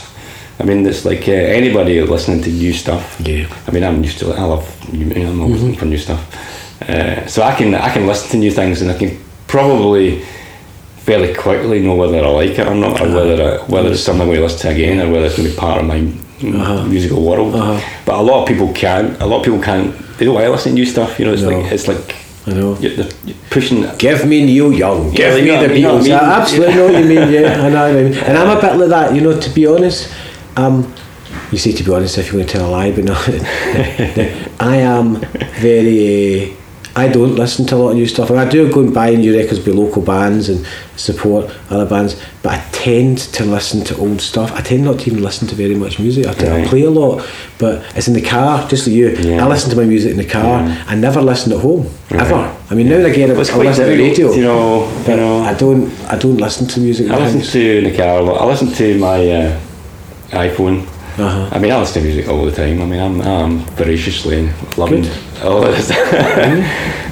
[0.59, 3.21] I mean, it's like uh, anybody listening to new stuff.
[3.21, 3.47] Yeah.
[3.66, 4.38] I mean, I'm used to it.
[4.38, 4.64] I love.
[4.92, 6.23] new- You know, I'm always looking for new stuff.
[6.88, 10.23] Uh, so I can I can listen to new things and I can probably
[10.99, 14.27] fairly quickly know whether I like it or not, or whether I, whether it's something
[14.31, 16.01] to listen to again, or whether it's going to be part of my
[16.42, 16.85] Uh-huh.
[16.85, 17.55] musical world.
[17.55, 17.81] Uh-huh.
[18.05, 19.16] But a lot of people can't.
[19.23, 19.95] A lot of people can't.
[20.19, 21.19] They don't want to listen to new stuff.
[21.19, 21.51] You know, it's No.
[21.51, 22.14] like it's like
[22.47, 22.77] I know.
[22.83, 23.87] you're, you're pushing.
[23.99, 25.11] Give me Neil Young.
[25.12, 26.05] Give Yeah, me the know I Beatles.
[26.05, 26.12] mean?
[26.12, 27.29] I absolutely know what you mean.
[27.33, 27.85] Yeah, I know.
[27.90, 28.14] I mean.
[28.29, 29.14] And I'm a bit like that.
[29.14, 30.12] You know, to be honest,
[30.57, 30.92] um,
[31.53, 33.14] you say to be honest if you're going to tell a lie, but no,
[34.61, 35.16] I am
[35.61, 36.53] very.
[36.53, 36.57] Uh,
[36.99, 38.31] I don't listen to a lot of new stuff.
[38.31, 40.66] And I do go and buy new records by local bands and
[40.97, 44.51] support other bands, but I tend to listen to old stuff.
[44.53, 46.27] I tend not to even listen to very much music.
[46.27, 49.11] I, tend, I play a lot, but it's in the car, just like you.
[49.11, 49.45] Yeah.
[49.45, 50.62] I listen to my music in the car.
[50.66, 50.85] Yeah.
[50.87, 52.23] I never listen at home, Right.
[52.23, 52.57] ever.
[52.71, 54.33] I mean, now and again, I quite listen to difficult, radio.
[54.33, 55.03] you know.
[55.07, 55.40] You know.
[55.42, 55.90] I don't.
[56.11, 57.11] I don't listen to music.
[57.11, 58.40] I listen to in the car a lot.
[58.40, 59.61] I listen to my uh,
[60.31, 60.87] iPhone.
[61.19, 61.49] Uh-huh.
[61.51, 62.83] I mean, I listen to music all the time.
[62.83, 65.43] I mean, I'm, I'm voraciously loving Good.
[65.43, 65.91] all of this.
[65.91, 65.95] uh,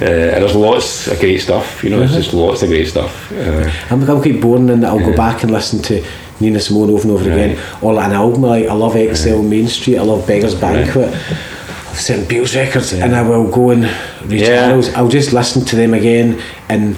[0.05, 2.11] and there's lots of great stuff, you know, Uh-huh.
[2.13, 3.31] there's just lots of great stuff.
[3.31, 6.05] Uh, I'm, I'm quite boring in that I'll go back and listen to
[6.39, 9.67] Nina Simone over and over again, or like an album like I love Exile Main
[9.67, 11.09] Street, I love Beggars Banquet.
[11.11, 13.83] I've certain Beatles records, and I will go and
[14.29, 14.47] read Yeah.
[14.67, 14.93] channels.
[14.93, 16.97] I'll just listen to them again, and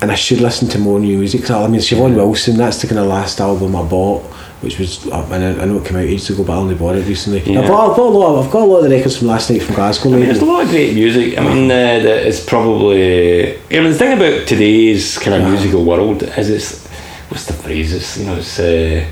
[0.00, 1.48] and I should listen to more new music.
[1.50, 4.24] I mean, Siobhan Wilson, that's the kind of last album I bought.
[4.60, 6.74] Which was, uh, and I, I know it came out ages ago, but I only
[6.74, 7.40] bought it recently.
[7.42, 7.60] Yeah.
[7.60, 8.38] I've, got, I've got a lot.
[8.40, 10.08] Of, I've got a lot of the records from last night from Glasgow.
[10.08, 11.38] I mean, there's a lot of great music.
[11.38, 13.56] I mean, uh, that is probably.
[13.56, 16.88] I mean, the thing about today's kind of musical world is it's.
[17.30, 17.92] What's the phrase?
[17.94, 18.58] It's, you know, it's.
[18.58, 19.06] Uh,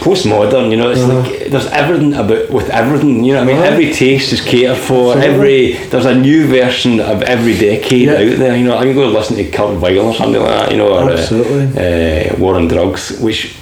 [0.00, 3.66] postmodern you know it's like there's everything about with everything you know I mean Uh-huh.
[3.66, 8.12] every taste is catered for every there's a new version of every decade Yeah.
[8.14, 10.70] out there you know I can go listen to Kurt Weill or something like that
[10.72, 12.30] you know or, uh, Absolutely.
[12.30, 13.54] uh, War on Drugs which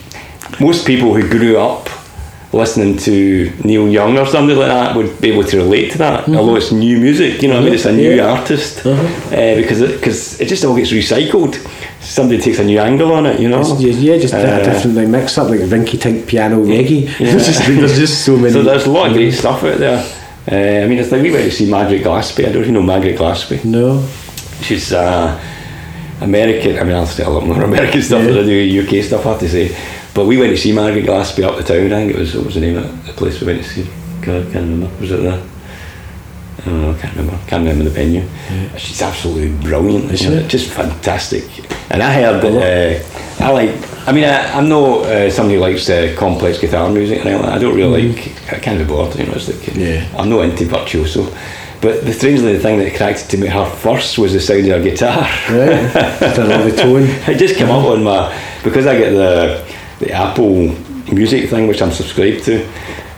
[0.61, 1.89] most people who grew up
[2.53, 6.29] listening to Neil Young or something like that would be able to relate to that
[6.29, 8.19] although it's new music you know what I mean it's a new Mm-hmm.
[8.19, 8.39] Yeah.
[8.41, 9.37] artist Uh-huh.
[9.37, 11.55] uh, because it, cause it just all gets recycled
[12.01, 14.97] somebody takes a new angle on it you know Yeah, yeah, just a Uh, different
[14.97, 17.03] like mix up like rinky tink piano reggae.
[17.03, 17.17] Yeah.
[17.33, 18.53] there's, just, there's just so many.
[18.53, 19.99] So there's a lot of great stuff out there.
[20.51, 22.43] Uh, I mean, it's like we went to see Margaret Glaspy.
[22.45, 23.63] I don't know if you know Margaret Glaspy.
[23.65, 24.07] no.
[24.63, 25.37] She's uh,
[26.21, 26.79] American.
[26.79, 28.31] I mean, I'll say a lot more American stuff Yeah.
[28.33, 29.27] than I do UK stuff.
[29.27, 29.77] I have to say.
[30.17, 31.93] But we went to see Margaret Glaspy up the town.
[31.93, 33.85] I think it was what was the name of the place we went to see?
[34.23, 34.99] God, I can't remember.
[34.99, 35.33] Was it the?
[35.33, 36.91] I don't know.
[36.91, 37.39] I can't remember.
[37.47, 38.27] Can't remember the venue.
[38.79, 40.11] She's absolutely brilliant.
[40.11, 40.49] Is you know, she?
[40.49, 41.45] Just fantastic.
[41.91, 43.03] And I heard that.
[43.41, 44.09] Uh, I like.
[44.09, 47.53] I mean, I, I'm not uh, somebody who likes uh, complex guitar music anything like.
[47.53, 48.51] I don't really like.
[48.51, 49.15] I can't be bored.
[49.17, 49.77] You know, it's like.
[49.77, 50.09] Yeah.
[50.17, 51.31] I'm not into virtuoso.
[51.83, 54.79] But the strangely the thing that attracted to me her first was the sound of
[54.79, 55.29] her guitar.
[55.51, 55.93] Right.
[56.21, 57.03] Just another tone.
[57.29, 60.75] it just came up on my because I get the the Apple
[61.13, 62.65] Music thing which I'm subscribed to,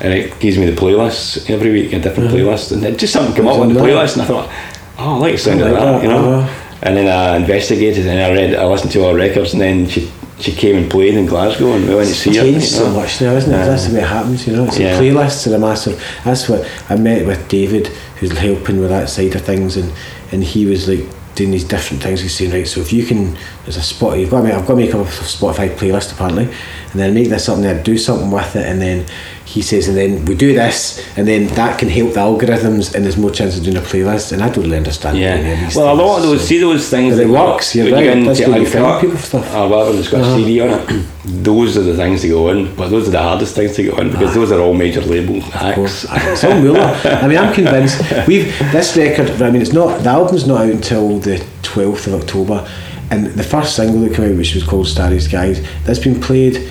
[0.00, 3.34] and it gives me the playlists every week a different playlist, and it just something
[3.34, 4.50] came up on the playlist, and I thought,
[4.98, 6.40] oh, I like the sound of like that, that, you know.
[6.40, 6.64] uh-huh.
[6.80, 10.10] And then I investigated and I read, I listened to all records, and then she
[10.38, 12.42] she came and played in Glasgow, and we went to see her.
[12.42, 13.56] changed you so much now, isn't it?
[13.56, 14.64] Uh, That's the way it happens, you know.
[14.66, 15.00] It's yeah.
[15.00, 16.00] playlists are a massive.
[16.24, 17.88] That's what I met with David,
[18.20, 19.92] who's helping with that side of things, and
[20.30, 21.06] and he was like
[21.38, 22.20] doing these different things.
[22.20, 24.74] He's saying, right, so if you can, there's a spot, you've got to I've got
[24.74, 28.57] to make a Spotify playlist apparently, and then make this up and do something with
[28.57, 29.07] it, and then
[29.54, 33.02] he says, and then we do this, and then that can help the algorithms, and
[33.04, 34.32] there's more chance of doing a playlist.
[34.32, 35.16] And I don't really understand.
[35.16, 35.64] any of Yeah.
[35.64, 37.16] these Well, a things, lot of those, so- see those things.
[37.16, 39.54] But it works, you're you right, go that's where you Uncut, people stuff.
[39.54, 40.32] Or whatever, it's got Uh-huh.
[40.34, 40.80] a CD on it.
[41.50, 43.96] Those are the things to go in, but those are the hardest things to go
[43.98, 46.06] in because those are all major label acts.
[46.11, 46.96] It's all Muller.
[47.04, 49.30] I mean, I'm convinced we've this record.
[49.42, 52.66] I mean, it's not the album's not out until the 12th of October,
[53.11, 56.70] and the first single that came out, which was called Starry Skies, that's been played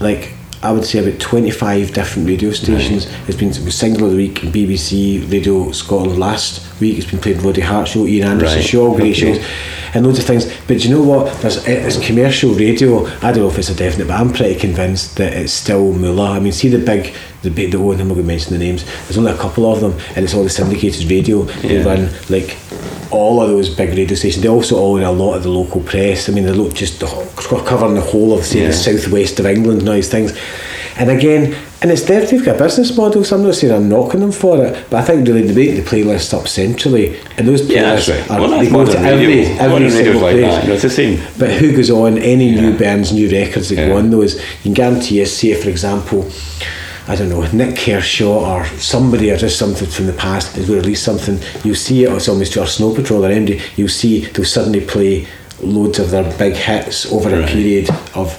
[0.00, 0.30] like
[0.62, 3.06] I would say about 25 different radio stations.
[3.26, 6.98] It's been single of the week, BBC Radio Scotland last week.
[6.98, 8.64] It's been played Roddy Hart Show, Iain Anderson Right.
[8.64, 9.34] Show, all great Okay.
[9.38, 9.44] shows
[9.94, 10.46] and loads of things.
[10.68, 11.34] But do you know what?
[11.42, 13.06] There's it's commercial radio.
[13.22, 16.28] I don't know if it's a definite, but I'm pretty convinced that it's still Muller.
[16.28, 18.00] I mean, see the big, the big, the one.
[18.00, 18.84] I'm not going to mention the names.
[19.04, 21.42] There's only a couple of them, and it's all the syndicated radio.
[21.42, 21.84] They Yeah.
[21.84, 22.56] run like
[23.10, 24.42] all of those big radio stations.
[24.42, 26.28] They also own a lot of the local press.
[26.28, 28.68] I mean, they look just covering the whole of say Yeah.
[28.68, 30.32] the southwest of England and all these things.
[30.98, 32.20] And again, and it's there.
[32.24, 33.24] They've got a business model.
[33.24, 35.74] So I'm not saying I'm knocking them for it, but I think really they make
[35.84, 38.30] the playlist up centrally, and those playlists Yeah, right.
[38.30, 40.44] are Well, they go to every every single like place.
[40.54, 40.62] that.
[40.62, 41.18] You know, it's the same.
[41.38, 43.94] But who goes on any new bands, new records that go Yeah.
[43.94, 44.34] on those?
[44.34, 46.26] You can guarantee you, say for example,
[47.08, 50.80] I don't know, Nik Kershaw or somebody or just something from the past is going
[50.80, 51.40] to release something.
[51.64, 54.44] You'll see it, or it's almost to our Snow Patrol or MD, you'll see they'll
[54.44, 55.26] suddenly play
[55.60, 58.38] loads of their big hits over a period of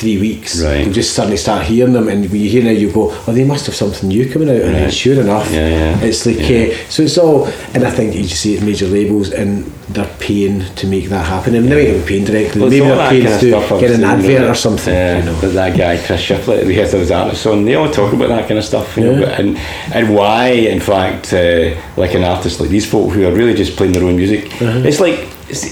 [0.00, 0.62] three weeks.
[0.62, 0.86] Right.
[0.86, 3.44] You just suddenly start hearing them, and when you hear now, you go, "Oh, they
[3.44, 4.92] must have something new coming out." And Right.
[5.02, 6.08] sure enough, Yeah, yeah.
[6.08, 6.72] it's like Yeah.
[6.72, 9.50] uh, so it's all, and I think you just see it's major labels, and
[9.94, 11.54] they're paying to make that happen.
[11.56, 14.54] And they're paying directly, Well, maybe they're paying kind of to get an advert or
[14.54, 14.94] something.
[14.94, 15.36] Yeah, you know.
[15.40, 17.64] but that guy Chris Shiflett, we have those artists on.
[17.66, 19.58] They all talk about that kind of stuff, you know, and
[19.96, 21.70] and why, in fact, uh,
[22.02, 24.42] like an artist like these folk who are really just playing their own music.
[24.62, 24.88] Uh-huh.
[24.88, 25.64] It's like it's,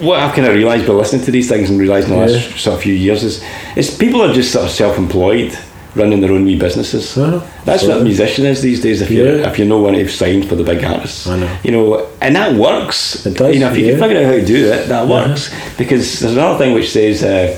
[0.00, 2.56] what I've kind of realised by listening to these things and realising the last Yeah.
[2.56, 3.42] sort of few years is,
[3.76, 5.56] is people are just sort of self-employed,
[5.94, 7.16] running their own wee businesses.
[7.18, 7.40] Uh-huh.
[7.64, 9.02] That's what a musician is these days.
[9.02, 9.48] If Yeah.
[9.50, 11.48] if you know when they've signed for the big artists, I know.
[11.64, 13.26] you know, and that works.
[13.26, 13.90] It does, You know, if you yeah.
[13.92, 15.12] can figure out how to do it, that Uh-huh.
[15.28, 15.50] works.
[15.76, 17.56] Because there's another thing which says, uh,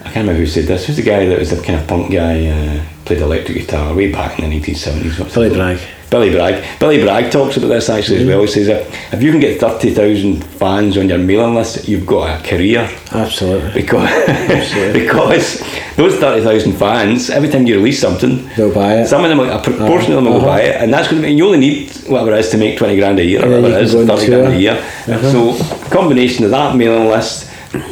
[0.00, 0.86] I can't remember who said this.
[0.86, 2.80] Who's the guy that was the kind of punk guy, uh,
[3.12, 5.34] played electric guitar way back in the 1970s?
[5.34, 5.50] Billy?
[5.50, 5.78] Bragg.
[6.10, 6.78] Billy Bragg.
[6.78, 8.28] Billy Bragg talks about this actually Mm-hmm.
[8.30, 8.40] as well.
[8.42, 12.38] He says that if you can get 30,000 fans on your mailing list, you've got
[12.40, 12.88] a career.
[13.12, 13.82] Absolutely.
[13.82, 14.10] Because,
[14.92, 15.60] because
[15.96, 19.06] those 30,000 fans, every time you release something, They'll buy it.
[19.08, 20.46] some of them, a proportion of them will Uh-huh.
[20.46, 22.76] buy it, and that's going to mean you only need whatever it is to make
[22.78, 24.72] 20 grand a year, or And whatever it is, go on 30 grand a year.
[25.08, 25.32] Uh-huh.
[25.56, 27.48] So, combination of that mailing list,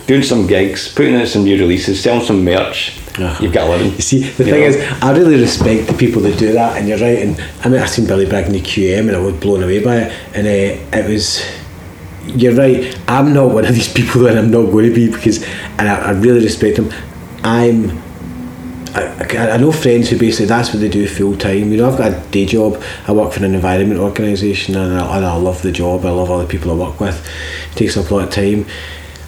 [0.07, 2.99] doing some gigs, putting out some new releases, selling some merch,
[3.41, 3.93] You've got a living.
[3.93, 4.67] You see, the You thing know?
[4.69, 7.19] is, I really respect the people that do that, and you're right.
[7.25, 9.83] And I mean, I seen Billy Bragg in the QM, and I was blown away
[9.83, 10.13] by it.
[10.35, 11.43] And uh, it was,
[12.27, 12.99] you're right.
[13.09, 15.43] I'm not one of these people, and I'm not going to be because,
[15.79, 16.91] and I, I really respect them.
[17.45, 17.99] I'm.
[18.93, 21.71] I, I I know friends who basically that's what they do full time.
[21.71, 22.83] You know, I've got a day job.
[23.07, 26.05] I work for an environment organisation, and I, and I love the job.
[26.05, 27.25] I love all the people I work with.
[27.73, 28.67] It takes up a lot of time.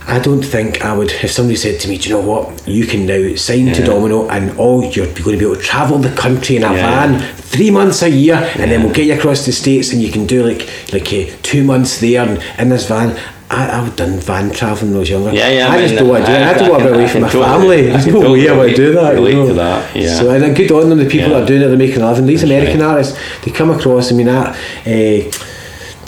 [0.06, 1.10] I don't think I would.
[1.12, 2.66] If somebody said to me, "Do you know what?
[2.66, 5.98] You can now sign to Domino, and all you're going to be able to travel
[5.98, 7.06] the country in a Yeah.
[7.08, 10.10] van three months a year, and then we'll get you across the states, and you
[10.10, 13.16] can do like like uh, two months there and in this van."
[13.54, 15.30] I, I would done van travelling when I was younger.
[15.30, 16.42] Yeah, yeah, I I just mean, don't want to do it.
[16.42, 17.82] I, I- don't want to be away from my totally- family.
[17.82, 19.12] There's no way I would do that.
[19.14, 19.46] relate you know.
[19.48, 20.18] to that, yeah.
[20.18, 20.98] So and good on them.
[20.98, 21.34] The people Yeah.
[21.40, 22.24] that are doing it, they're making a living.
[22.26, 22.86] These That's American right.
[22.92, 24.10] artists, they come across.
[24.10, 24.56] I mean, that.
[24.86, 25.30] Uh,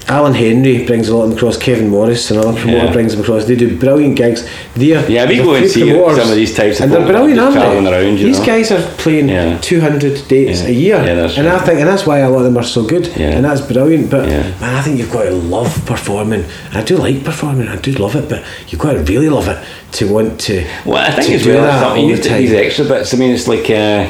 [0.06, 1.56] Alan Henry brings a lot of them across.
[1.56, 2.92] Kevin Morris, another promoter, Yeah.
[2.92, 3.46] brings them across.
[3.46, 4.44] They do brilliant gigs.
[4.76, 7.08] They're Yeah, we go and see promoters, some of these types of and they're folk
[7.08, 7.90] that are brilliant, aren't they?
[7.90, 8.44] around, these know.
[8.44, 9.56] guys are playing Yeah.
[9.62, 10.68] 200 dates Yeah.
[10.68, 10.96] a year,
[11.38, 13.62] and I think, and that's why a lot of them are so good, and that's
[13.62, 14.10] brilliant.
[14.10, 16.44] But man, I think you've got to love performing.
[16.70, 17.68] And I do like performing.
[17.68, 19.56] I do love it, but you've got to really love it
[19.92, 20.64] to want to.
[20.84, 22.84] Well, I think to it's do well, that something all you the take these extra
[22.84, 23.14] bits.
[23.14, 24.04] I mean, it's like uh,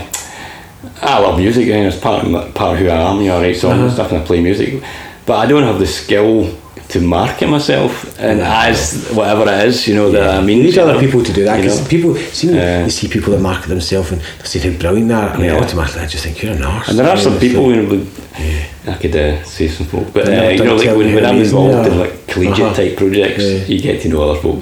[1.03, 1.67] I love music.
[1.67, 3.21] You know, it's part of part of who I am.
[3.21, 3.83] You know, I write songs Uh-huh.
[3.85, 4.83] and stuff, and I play music,
[5.27, 6.51] but I don't have the skill
[6.89, 9.89] to market myself and as whatever it is.
[9.89, 10.59] You know that I mean.
[10.59, 11.89] You need other people to do that you because know.
[11.89, 12.85] people see Yeah.
[12.85, 15.31] you see people that market themselves and they say how brilliant they are.
[15.31, 15.61] I mean, Yeah.
[15.65, 16.89] automatically I just think you're an arse.
[16.89, 18.07] And there are some people, you know,
[18.93, 21.39] I could uh, say some folk, but uh, Yeah, you know, like when, when I'm
[21.47, 22.75] involved in like collegiate Uh-huh.
[22.83, 23.65] type projects, Yeah.
[23.73, 24.61] you get to know other folk,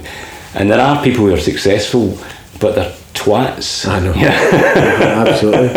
[0.55, 2.17] and there are people who are successful,
[2.61, 3.87] but they're twats.
[3.89, 4.13] I know.
[4.15, 4.31] Yeah,
[5.27, 5.69] Absolutely.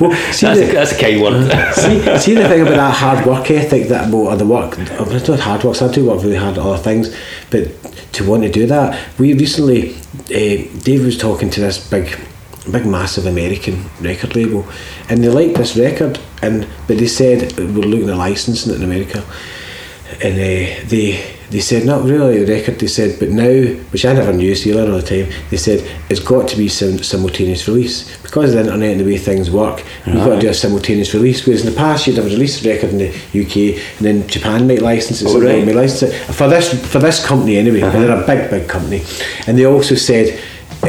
[0.00, 1.74] Well, see that's, the, a, that's a kind word.
[1.74, 5.10] see, see the thing about that hard work ethic that well, or the work oh,
[5.10, 7.14] it's not hard work so I do work really hard at other things
[7.50, 7.68] but
[8.12, 12.18] to want to do that we recently uh, Dave was talking to this big
[12.70, 14.66] big massive American record label
[15.08, 18.82] and they liked this record and but they said we're looking at licensing it in
[18.82, 19.24] America
[20.22, 22.78] and uh, they they said not really the record.
[22.80, 23.46] They said, but now,
[23.92, 25.32] which I never knew, see all the time.
[25.50, 25.80] They said
[26.10, 29.50] it's got to be sim- simultaneous release because of the internet and the way things
[29.50, 29.84] work.
[30.06, 31.46] You've got to do a simultaneous release.
[31.46, 34.66] Whereas in the past, you'd have released a record in the UK and then Japan
[34.66, 35.64] might license it, Oh, right.
[35.64, 37.80] might license it for this for this company anyway.
[37.82, 39.02] and They're a big big company,
[39.46, 40.38] and they also said,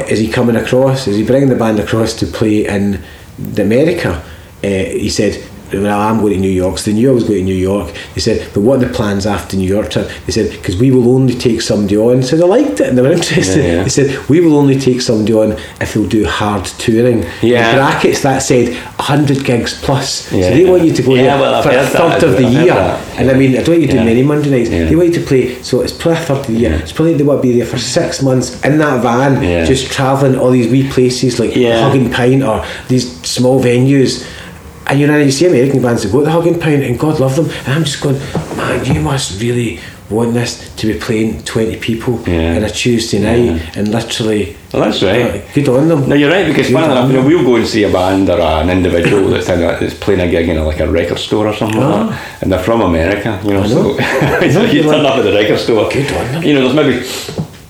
[0.10, 1.08] is he coming across?
[1.08, 3.04] Is he bringing the band across to play in
[3.58, 4.24] America?
[4.64, 5.44] Uh, he said.
[5.74, 6.78] Well, oh, I'm going to New York.
[6.78, 7.94] So they knew I was going to New York.
[8.16, 9.92] They said, but what are the plans after New York?
[9.92, 12.24] trip?" They said, because we will only take somebody on.
[12.24, 13.64] So they liked it and they were interested.
[13.64, 13.84] Yeah, yeah.
[13.84, 15.52] They said, we will only take somebody on
[15.82, 17.26] if they'll do hard touring.
[17.42, 17.70] Yeah.
[17.72, 20.32] In brackets that said 100 gigs plus.
[20.32, 20.50] Yeah.
[20.50, 22.22] So they want you to go Yeah, there well, for a heard that.
[22.22, 22.74] third of the year.
[23.18, 24.70] And I mean, I don't want you to do many Monday nights.
[24.70, 26.74] They want you to play, so it's probably a third of the year.
[26.74, 30.38] It's probably they want to be there for six months in that van, just travelling
[30.38, 31.82] all these wee places like Yeah.
[31.82, 34.26] Hug and Pint or these small venues.
[34.90, 36.98] And you know, you see American bands that go to the Hug and Pint and
[36.98, 37.46] God love them.
[37.66, 38.18] And I'm just going,
[38.56, 42.56] man, you must really want this to be playing 20 people Yeah.
[42.56, 44.56] on a Tuesday night and literally.
[44.72, 45.22] Well, that's right.
[45.36, 46.08] uh, good on them.
[46.08, 48.40] No, you're right because funny enough, you know, we'll go and see a band or
[48.40, 51.48] an individual that's in a, that's playing a gig in a, like a record store
[51.48, 52.08] or something like Ah.
[52.10, 53.64] that, and they're from America, you know.
[53.64, 53.98] I know.
[54.48, 56.44] So, so you turn up at the record store, Good on them.
[56.44, 57.06] you know, there's maybe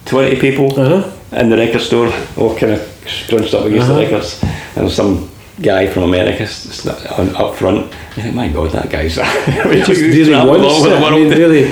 [0.06, 1.10] twenty people Uh-huh.
[1.40, 3.96] in the record store, all kind of scrunched up against Uh-huh.
[4.00, 4.44] the records,
[4.76, 5.28] and some
[5.62, 7.91] guy from America s- s- on, up front.
[8.13, 9.15] Think, my God, that guy's
[9.86, 10.91] just really wants it.
[10.93, 11.63] I mean, really,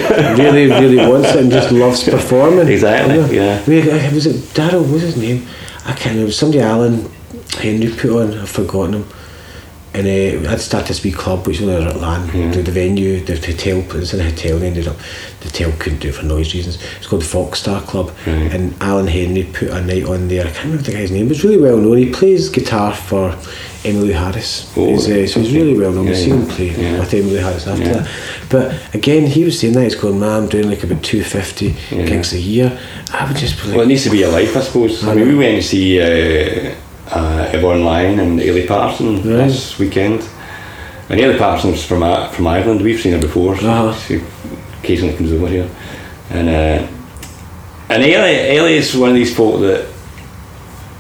[0.42, 2.68] really, really wants it and just loves performing.
[2.68, 3.28] Exactly, You know?
[3.68, 4.08] yeah.
[4.10, 4.82] Uh, was it Daryl?
[4.82, 5.46] What was his name?
[5.86, 6.32] I can't remember.
[6.32, 7.10] Somebody Alan
[7.60, 8.34] Henry put on.
[8.38, 9.06] I've forgotten him.
[9.96, 10.06] And
[10.46, 13.80] uh, I'd started this wee club, which was at Lan, the, the venue, the hotel,
[13.80, 14.98] it was in a hotel, and ended up,
[15.40, 16.78] the hotel couldn't do it for noise reasons.
[16.98, 18.54] It's called the Foxstar Club, Right.
[18.54, 20.42] and Alan Henry put a night on there.
[20.48, 21.96] I can't remember the guy's name, but it's really well known.
[21.98, 23.34] He plays guitar for
[23.86, 24.70] Emily Harris.
[24.76, 26.08] Oh, He's, uh, so he's really well known.
[26.08, 27.00] Yeah, We've seen him play Yeah.
[27.00, 27.94] with Emily Harris after Yeah.
[27.94, 28.10] that.
[28.50, 32.04] But again, he was saying that he's going, man, I'm doing like about 250 Yeah.
[32.06, 32.78] gigs a year.
[33.14, 35.06] I would just be like, Well, it needs to be your life, I suppose.
[35.08, 36.74] I mean, we went to see uh,
[37.12, 39.48] uh, Yvonne Lyon and Eilidh Patterson Right.
[39.48, 40.22] this weekend.
[41.10, 42.82] And Eilidh Patterson's from I- from Ireland.
[42.82, 43.58] We've seen her before.
[43.58, 43.94] So Uh-huh.
[43.94, 44.22] She
[44.82, 45.70] occasionally comes over here.
[46.32, 46.88] And uh,
[47.90, 49.86] and Eilidh, Eilidh is one of these folk that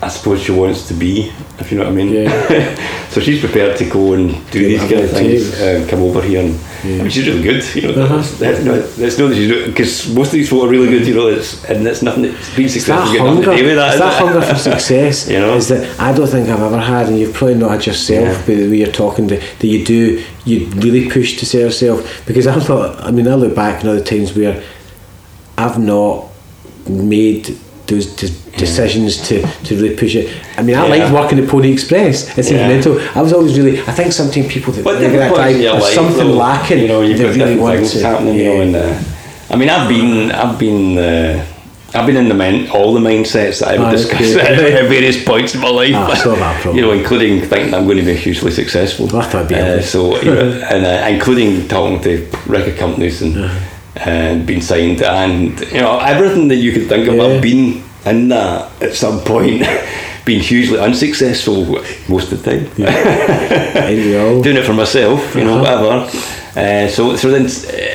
[0.06, 2.10] I suppose she wants to be, if you know what I mean.
[2.14, 3.08] Yeah.
[3.10, 6.22] so she's prepared to go and do Yeah, these kind of things, and come over
[6.22, 6.42] here.
[6.44, 7.64] And I mean, she's really good.
[7.76, 8.18] You know, Uh-huh.
[8.18, 11.08] that's, that's, no, that's not that she's because most of these folk are really good.
[11.08, 12.26] You know, it's, and it's nothing.
[12.26, 13.14] It's being successful.
[13.14, 13.98] that nothing hunger, to with that.
[13.98, 14.24] that it?
[14.26, 15.56] hunger for success You know?
[15.56, 18.44] is that I don't think I've ever had, and you've probably not had yourself, Yeah.
[18.46, 22.24] but the way you're talking, that, that you do, you really push to say yourself.
[22.28, 24.62] Because I've not, I mean, I look back in other times where
[25.58, 26.28] I've not
[26.88, 30.28] made those de- decisions to, to really push it.
[30.58, 30.94] I mean, I Yeah.
[31.04, 32.38] liked working at Pony Express.
[32.38, 32.68] It's Yeah.
[32.68, 33.00] mental.
[33.14, 33.80] I was always really.
[33.80, 36.34] I think sometimes people that But at that time in your there's life, something though,
[36.48, 36.80] lacking.
[36.80, 38.00] You know, you've they got really want things to.
[38.06, 38.36] happening.
[38.36, 38.94] You know, and uh,
[39.52, 41.46] I mean, I've been, I've been, uh,
[41.94, 44.74] I've been in the mind, all the mindsets that I've Ah, discuss okay.
[44.80, 45.94] at various points in my life.
[45.96, 46.76] Ah, it's not that problem.
[46.78, 49.08] you know, including thinking I'm going to be hugely successful.
[49.08, 52.12] Well, I thought I'd be uh, so, you know, and uh, including talking to
[52.48, 53.60] record companies and Uh-huh.
[53.96, 57.16] And been signed, and you know, everything that you could think of.
[57.16, 57.24] Yeah.
[57.24, 59.64] I've been in that at some point.
[60.26, 61.66] Being hugely unsuccessful
[62.10, 62.84] most of the time we
[64.42, 65.84] doing it for myself, you know, Uh-huh.
[65.86, 66.20] whatever.
[66.60, 67.44] Uh, so, so then,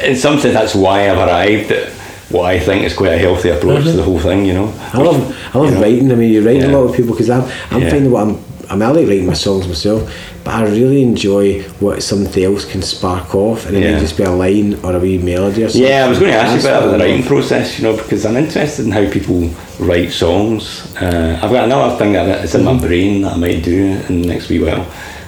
[0.09, 1.89] in some sense, that's why I've arrived at
[2.31, 4.67] what I think is quite a healthy approach to the whole thing, you know.
[4.67, 5.01] Uh-huh.
[5.01, 5.81] I love, I love You know?
[5.83, 6.13] writing.
[6.13, 6.77] I mean, you write a Yeah.
[6.77, 7.91] lot of people because I'm, I'm Yeah.
[7.91, 8.39] finding what I'm.
[8.74, 10.11] Mean, I like writing my songs myself,
[10.44, 13.94] but I really enjoy what something else can spark off, and it Yeah.
[13.94, 15.88] may just be a line or a wee melody or something.
[15.88, 18.37] Yeah, I was going to ask you about the writing process, you know, because I'm
[18.37, 20.83] interested in how people write songs.
[21.00, 24.28] Uh, I've got another thing that's in my brain that I might do in the
[24.28, 24.87] next wee while,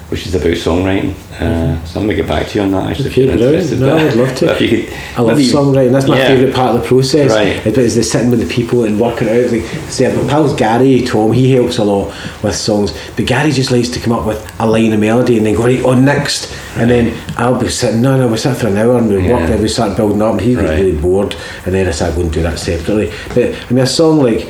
[0.09, 1.13] which is about songwriting.
[1.41, 3.07] Uh, so I'm going to get back to you on that actually.
[3.07, 3.11] if.
[3.13, 3.79] Okay, interested.
[3.79, 4.55] No, But- I would love to.
[4.55, 5.91] Could, I love maybe- songwriting.
[5.91, 6.27] That's my Yeah.
[6.27, 7.31] favourite part of the process.
[7.31, 7.65] Right.
[7.65, 9.51] Is, is the sitting with the people and working out.
[9.51, 12.13] Like, say, my pals Gary, Tom, he helps a lot
[12.43, 15.45] with songs, but Gary just likes to come up with a line of melody and
[15.45, 18.01] then go right on next, and then I'll be sitting.
[18.01, 19.51] No, no, we sit for an hour and we work, Yeah.
[19.53, 20.79] and we start building up, and he gets Right.
[20.79, 21.35] really bored,
[21.65, 23.11] and then I start going to do that separately.
[23.33, 24.47] But I mean, a song like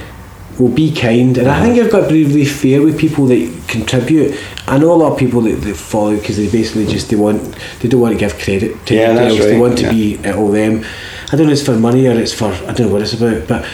[0.59, 1.63] will be kind, and I Uh-huh.
[1.63, 4.35] think you've got to be really fair with people that contribute.
[4.67, 7.55] I know a lot of people that, that follow because they basically just they want
[7.81, 9.45] they don't want to give credit to Yeah, anybody else.
[9.45, 9.91] They want to yeah.
[9.91, 10.83] be at all them.
[11.31, 13.13] I don't know if it's for money or it's for I don't know what it's
[13.13, 13.65] about, but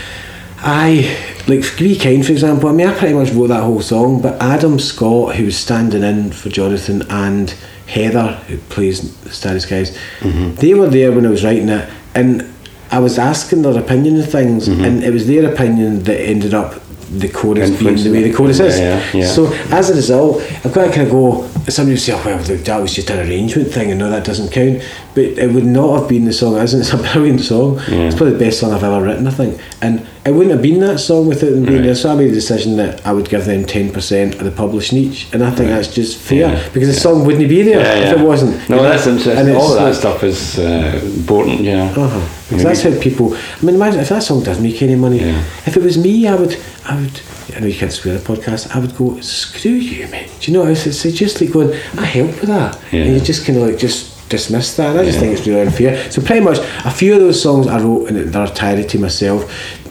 [0.62, 1.16] I
[1.48, 2.70] like Be Kind for example.
[2.70, 6.04] I mean, I pretty much wrote that whole song, but Adam Scott, who was standing
[6.04, 7.52] in for Jonathan, and
[7.88, 10.56] Heather, who plays Starry Skies, Mm-hmm.
[10.56, 12.52] they were there when I was writing it, and
[12.92, 14.84] I was asking their opinion of things, Mm-hmm.
[14.84, 18.60] and it was their opinion that ended up the chorus being the way the chorus
[18.60, 18.80] is.
[18.80, 19.28] Yeah, yeah, yeah.
[19.28, 21.48] So as a result, I've got to kind of go.
[21.70, 24.24] Somebody would say, "Oh well, look, that was just an arrangement thing, and no, that
[24.26, 24.84] doesn't count."
[25.16, 26.84] But it would not have been the song, isn't it?
[26.84, 27.80] It's a brilliant song.
[27.88, 29.60] It's probably the best song I've ever written, I think.
[29.82, 31.86] And it wouldn't have been that song without them being Right.
[31.86, 31.96] there.
[31.96, 34.98] So I made the decision that I would give them ten percent of the publishing
[34.98, 36.60] each, and I think that's just fair Yeah.
[36.74, 38.56] because the song wouldn't be there Yeah, if it wasn't.
[38.70, 38.90] No, you know?
[38.90, 39.38] that's interesting.
[39.48, 41.84] And All that like- stuff is uh, important, yeah.
[41.96, 42.20] uh-huh.
[42.50, 43.36] Because that's how people.
[43.62, 45.20] I mean, imagine if that song doesn't make any money.
[45.20, 45.42] Yeah.
[45.66, 47.22] If it was me, I would, I would.
[47.56, 48.76] I know you can't swear on a podcast.
[48.76, 50.30] I would go, screw you, mate.
[50.40, 50.66] Do you know?
[50.68, 53.04] It's, it's just like going, I help with that, Yeah.
[53.04, 54.92] and you just kind of like just dismiss that.
[54.92, 55.22] And I just Yeah.
[55.22, 55.98] think it's really unfair.
[56.12, 59.46] So pretty much, a few of those songs I wrote in their entirety myself,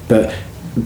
[0.08, 0.34] but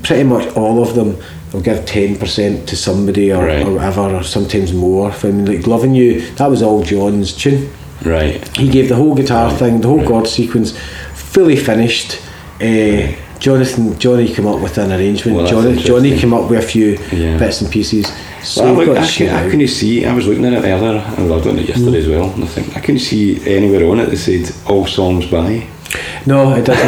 [0.03, 1.16] pretty much all of them.
[1.55, 3.66] I'll give ten percent to somebody or, Right.
[3.66, 5.12] or whatever, or sometimes more.
[5.12, 7.68] I mean, like loving you, that was all John's tune
[8.05, 8.41] Right.
[8.57, 10.73] he gave the whole guitar thing, the whole chord sequence,
[11.14, 12.18] fully finished.
[12.61, 15.37] Uh, Jonathan, Johnny came up with an arrangement.
[15.37, 17.37] Well, Johnny, Johnny came up with a few Yeah.
[17.39, 18.07] bits and pieces.
[18.43, 20.05] So Well, we've look, got I, can, I couldn't see.
[20.07, 22.31] I was looking at it earlier, and I was looking at it yesterday as well.
[22.31, 25.66] And I think I couldn't see anywhere on it that said all songs by.
[26.26, 26.86] No, it doesn't.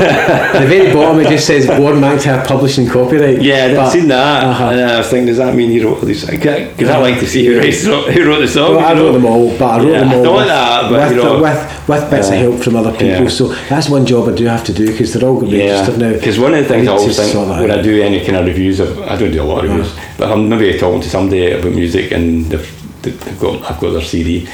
[0.61, 3.43] The very bottom it just says Warren McIntyre publishing copyright.
[3.43, 4.71] Yeah, I've seen that, Uh-huh.
[4.71, 6.25] and I was thinking, does that mean he wrote all these?
[6.29, 8.77] Because I like to see who, writes, who wrote the song.
[8.77, 9.05] Well, I you know?
[9.07, 11.23] wrote them all, but I wrote Yeah, them all I with, that, but, with, you
[11.25, 13.07] know, with, with bits of help from other people.
[13.25, 13.29] Yeah.
[13.29, 15.65] So that's one job I do have to do because they're all going to be
[15.65, 16.13] Yeah, registered now.
[16.13, 18.47] because one of the things I to always think when I do any kind of
[18.47, 21.51] reviews, of, I don't do a lot of reviews, but I'm maybe talking to somebody
[21.51, 24.49] about music and they've, they've got I've got their CD.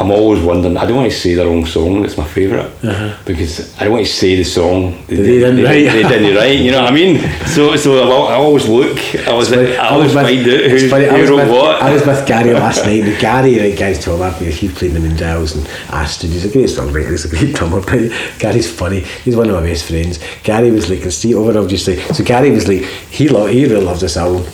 [0.00, 0.76] I'm always wondering.
[0.76, 2.02] I don't want to say the wrong song.
[2.02, 3.18] That's my favorite uh-huh.
[3.26, 5.92] because I don't want to say the song they, They didn't they, write.
[5.92, 6.60] They didn't write.
[6.60, 7.18] You know what I mean?
[7.46, 8.96] So so I, I always look.
[9.26, 11.50] I was Funny, I always was find out it's who, funny, I who wrote with,
[11.50, 11.82] what.
[11.82, 13.02] I was with Gary last night.
[13.02, 16.30] And Gary, right, Gary's told me he played in the Mendel's and Aston.
[16.30, 17.10] He's a great songwriter.
[17.10, 17.80] He's a great drummer.
[17.88, 19.00] But Gary's funny.
[19.00, 20.20] He's one of my best friends.
[20.44, 21.96] Gary was like, and see over obviously.
[22.14, 24.44] So Gary was like, he loved, he really loved this album.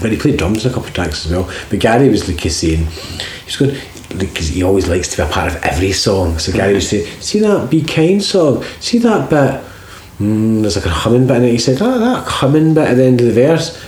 [0.00, 1.50] But he played drums in a couple of tracks as well.
[1.68, 2.86] But Gary was like he's saying,
[3.44, 3.74] he's going
[4.18, 6.38] because he always likes to be a part of every song.
[6.38, 8.64] So Gary would say, "See that Be Kind song?
[8.80, 9.60] See that bit?
[10.20, 12.96] Mm, there's like a humming bit in it." He said, "Oh, that humming bit at
[12.96, 13.82] the end of the verse.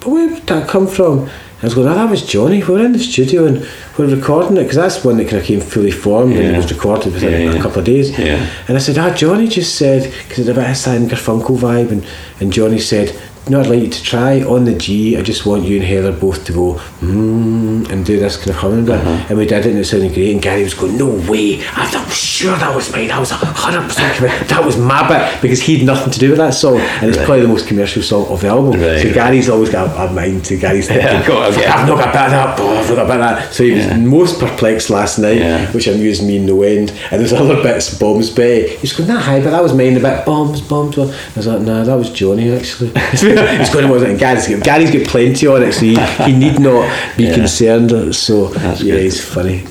[0.00, 1.28] But where did that come from?"
[1.62, 2.62] I was going, oh, that was Johnny.
[2.62, 5.40] We were in the studio and we were recording it because that's one that kind
[5.40, 8.10] of came fully formed and it was recorded within Yeah, a couple of days.
[8.18, 8.46] Yeah.
[8.68, 11.90] And I said, ah, Johnny just said, because it's a bit of Simon Garfunkel vibe,
[11.90, 12.06] and,
[12.38, 13.18] and Johnny said,
[13.48, 15.16] no, I'd like you to try on the G.
[15.18, 18.56] I just want you and Heather both to go, mm, and do this kind of
[18.56, 18.94] humming bit.
[19.00, 19.26] Uh-huh.
[19.28, 20.32] And we did it, and it sounded great.
[20.32, 21.60] And Gary was going, no way.
[21.76, 23.08] I thought, sure that was mine.
[23.08, 24.48] That was 100% convinced.
[24.54, 26.78] That was my bit, because he had nothing to do with that song.
[26.80, 28.80] And it's probably the most commercial song of the album.
[28.80, 29.02] Right.
[29.02, 31.18] So Gary's always got a, a mind to Gary's thinking, Yeah.
[31.18, 33.52] I've not got a bit of that, oh, I've not got a bit of that.
[33.52, 33.96] So he was Yeah.
[33.98, 35.70] most perplexed last night, Yeah.
[35.72, 36.90] which amused me in no end.
[37.10, 38.76] And there's other bits, bombs Betty.
[38.76, 40.96] He's going, that high, but that was mine, the bit bombs, bombs.
[40.96, 42.92] bombs." I was like, nah, that was Johnny actually.
[43.58, 44.10] He's going, was it?
[44.10, 47.34] And Gary's, got- Gary's got plenty on it, so he, he need not be Yeah.
[47.34, 48.14] concerned.
[48.14, 49.02] So, That's yeah, good.
[49.04, 49.64] he's funny.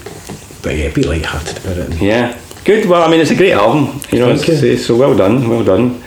[0.61, 2.01] But yeah, be light-hearted about it.
[2.01, 2.87] Yeah, good.
[2.87, 3.99] Well, I mean, it's a great album.
[4.11, 6.01] You know, it's, it's- so well done, well done.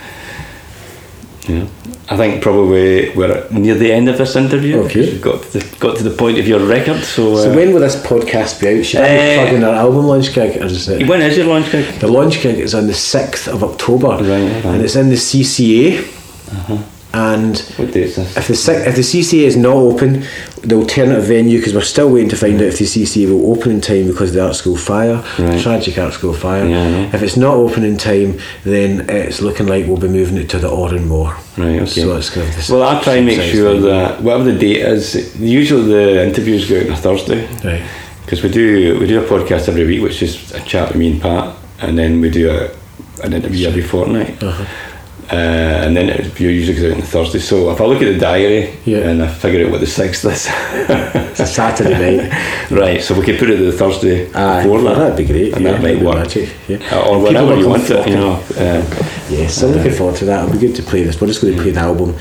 [1.48, 1.66] Yeah,
[2.08, 4.78] I think probably we're near the end of this interview.
[4.84, 5.18] Okay.
[5.18, 7.04] Got to the, got to the point of your record.
[7.04, 8.84] So, So uh, when will this podcast be out?
[8.84, 10.56] Should I be Uh, plugging our album launch gig?
[10.60, 11.06] Or is it?
[11.06, 11.84] when is your launch gig?
[12.00, 14.08] The launch gig is on the 6th of October.
[14.08, 14.64] Right, right.
[14.74, 16.00] And it's in the CCA.
[16.50, 16.78] Uh-huh.
[17.16, 18.36] And What date is this?
[18.36, 20.24] if the sec- if the CCA is not open,
[20.62, 23.70] the alternative venue because we're still waiting to find out if the CCA will open
[23.72, 25.58] in time because of the art school fire, Right.
[25.62, 26.66] tragic art school fire.
[26.66, 27.14] Yeah, yeah.
[27.16, 30.58] If it's not open in time, then it's looking like we'll be moving it to
[30.58, 31.32] the Òran Mór.
[31.56, 32.02] Right, okay.
[32.02, 33.82] So it's kind of Well, I'll try and make sure thing.
[33.84, 35.06] that whatever the date is,
[35.40, 37.46] usually the interviews go out on a Thursday.
[37.64, 37.82] Right.
[38.24, 41.12] Because we do we do a podcast every week, which is a chat with me
[41.12, 42.68] and Pat, and then we do a,
[43.24, 44.42] an interview every fortnight.
[44.42, 44.64] Uh-huh.
[45.30, 45.34] Uh,
[45.84, 47.38] and then it usually goes out on Thursday.
[47.40, 48.98] So if I look at the diary Yeah.
[49.08, 52.70] and I figure out what the sixth is, It's a Saturday night.
[52.70, 53.02] right?
[53.02, 54.94] So we could put it the Thursday Aye, before that.
[54.98, 55.54] that'd be great.
[55.54, 56.16] and yeah, that might work.
[56.18, 56.54] magic.
[56.68, 56.78] Yeah.
[56.92, 58.34] Uh, or are you want it, you know.
[58.56, 58.84] Uh,
[59.28, 60.44] Yes, I'm looking forward to that.
[60.44, 61.20] It'll be good to play this.
[61.20, 62.14] We're just going to play the album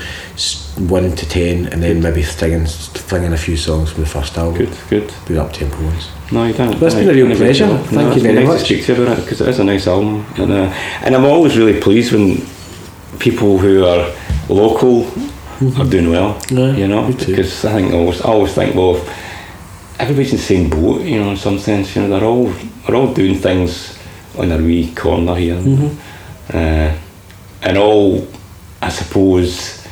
[0.88, 4.58] one to ten, and then maybe singing, singing a few songs from the first album.
[4.66, 5.14] good, good.
[5.28, 6.08] Be up tempo ones.
[6.32, 6.74] No, you don't.
[6.80, 7.68] Well, it's been a real pleasure.
[7.78, 8.58] Thank you very nice much.
[8.58, 10.72] to speak to you about it because it is a nice album, and uh,
[11.04, 12.44] and I'm always really pleased when
[13.18, 14.12] people who are
[14.48, 15.06] local
[15.78, 16.34] are doing well.
[16.34, 16.56] Mm-hmm.
[16.58, 18.96] Yeah, you know, because I think I always, I always think well,
[19.98, 21.02] everybody's in the same boat.
[21.02, 22.46] You know, in some sense, you know, they're all
[22.86, 23.98] they're all doing things
[24.38, 26.56] on their wee corner here, Mm-hmm.
[26.56, 26.98] uh,
[27.62, 28.26] and all,
[28.82, 29.82] I suppose.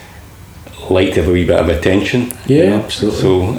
[0.91, 2.31] Like to have a wee bit of attention.
[2.45, 2.83] you Yeah, know?
[2.85, 3.21] absolutely.
[3.23, 3.53] So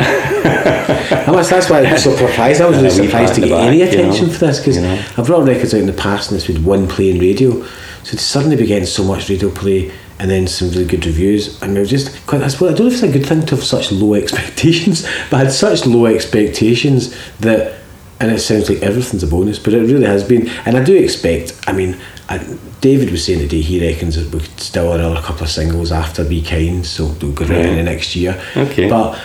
[1.49, 2.61] that's why I was so surprised.
[2.61, 4.59] I was really surprised to get in the any back, you attention know, for this
[4.59, 5.03] because you know.
[5.18, 7.66] I've brought records out in the past and it's been one playing radio.
[8.05, 11.59] So to suddenly be getting so much radio play and then some really good reviews.
[11.61, 12.41] And we were just quite.
[12.43, 15.01] I suppose I don't know if it's a good thing to have such low expectations,
[15.29, 17.81] but I had such low expectations that.
[18.17, 20.47] And it sounds like everything's a bonus, but it really has been.
[20.65, 21.53] And I do expect.
[21.67, 21.97] I mean,
[22.29, 22.37] I,
[22.79, 26.23] David was saying today he reckons that we could still another couple of singles after
[26.23, 27.71] Be Kind, so they'll go right Yeah.
[27.71, 28.41] into next year.
[28.55, 28.87] Okay.
[28.89, 29.19] But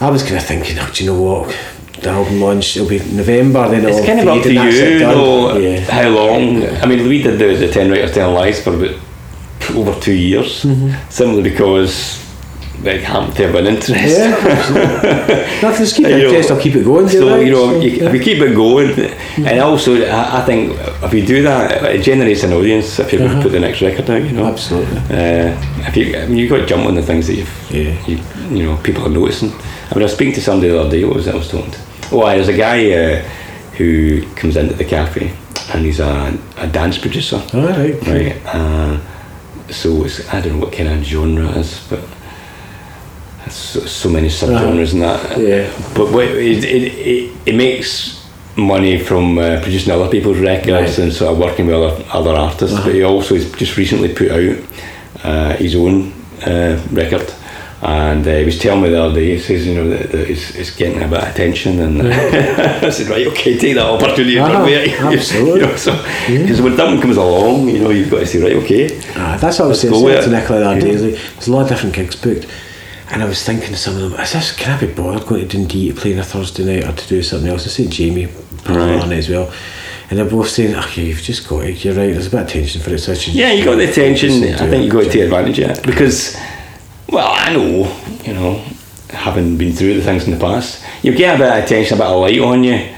[0.00, 1.56] I was kind of thinking, oh, do you know what?
[2.02, 5.58] The album launch it'll be November, then It's kind of up to it you, though,
[5.58, 5.80] Yeah.
[5.80, 6.64] how long.
[6.82, 8.96] I mean, we did the, the 10 Writers, 10 Lies for about
[9.76, 11.10] over two years, Mm-hmm.
[11.10, 12.18] simply because
[12.82, 14.18] they to have an interest.
[14.18, 15.60] Yeah, absolutely.
[15.62, 17.08] Nothing to keep You know, interest, I'll keep it going.
[17.10, 18.08] So, you know, So, you, yeah.
[18.08, 18.98] if you keep it going,
[19.46, 23.36] and also, I, I think if you do that, it generates an audience if going
[23.36, 24.44] to put the next record out, you know.
[24.44, 24.52] Uh-huh.
[24.52, 24.96] Absolutely.
[24.96, 28.06] Uh, if you, I mean, you've got to jump on the things that you've, Yeah.
[28.06, 28.18] you,
[28.56, 29.50] you know, people are noticing.
[29.52, 31.48] I mean, I was speaking to somebody the other day, what was it I was
[31.50, 31.76] told?
[31.78, 33.20] Oh, aye, there's a guy uh,
[33.76, 35.32] who comes into the cafe
[35.72, 37.36] and he's a, a dance producer.
[37.54, 37.94] All right.
[38.06, 38.36] Right.
[38.46, 38.98] Uh,
[39.70, 42.00] so it's, I don't know what kind of genre it is, but
[43.38, 45.38] there's so, so many subgenres in that.
[45.38, 45.70] Yeah.
[45.94, 48.18] But what, it, it, it, it makes
[48.56, 50.98] money from uh, producing other people's records Right.
[50.98, 52.76] and sort of working with other, other artists.
[52.80, 54.58] But he also has just recently put out
[55.22, 56.12] uh, his own
[56.44, 57.32] uh, record.
[57.82, 60.30] And uh, he was telling me the other day, he says, you know, that, that
[60.30, 61.80] it's, it's getting a bit of attention.
[61.80, 65.60] And I said, right, okay, take that opportunity Ah, absolutely.
[65.60, 65.92] you know, so,
[66.26, 69.00] because when comes along, you know, you've got to say, right, okay.
[69.16, 70.30] Ah, that's what I was saying to.
[70.30, 70.92] Nicola the other day.
[70.98, 72.46] like, There's a lot of different gigs booked.
[73.12, 75.48] And I was thinking to some of them, is this, can I be bothered going
[75.48, 77.64] to Dundee to play on a Thursday night or to do something else?
[77.66, 79.02] I said Jamie put Right.
[79.02, 79.50] on it as well.
[80.10, 82.48] And they're both saying, okay, you've just got it, you're right, there's a bit of
[82.48, 82.98] tension for it.
[82.98, 84.32] So Yeah, you got the attention.
[84.44, 84.84] I think it.
[84.84, 86.36] you got to take advantage of it because,
[87.10, 88.64] well, I know, you know,
[89.10, 91.98] having been through the things in the past, you get a bit of attention, a
[91.98, 92.94] bit of light on you.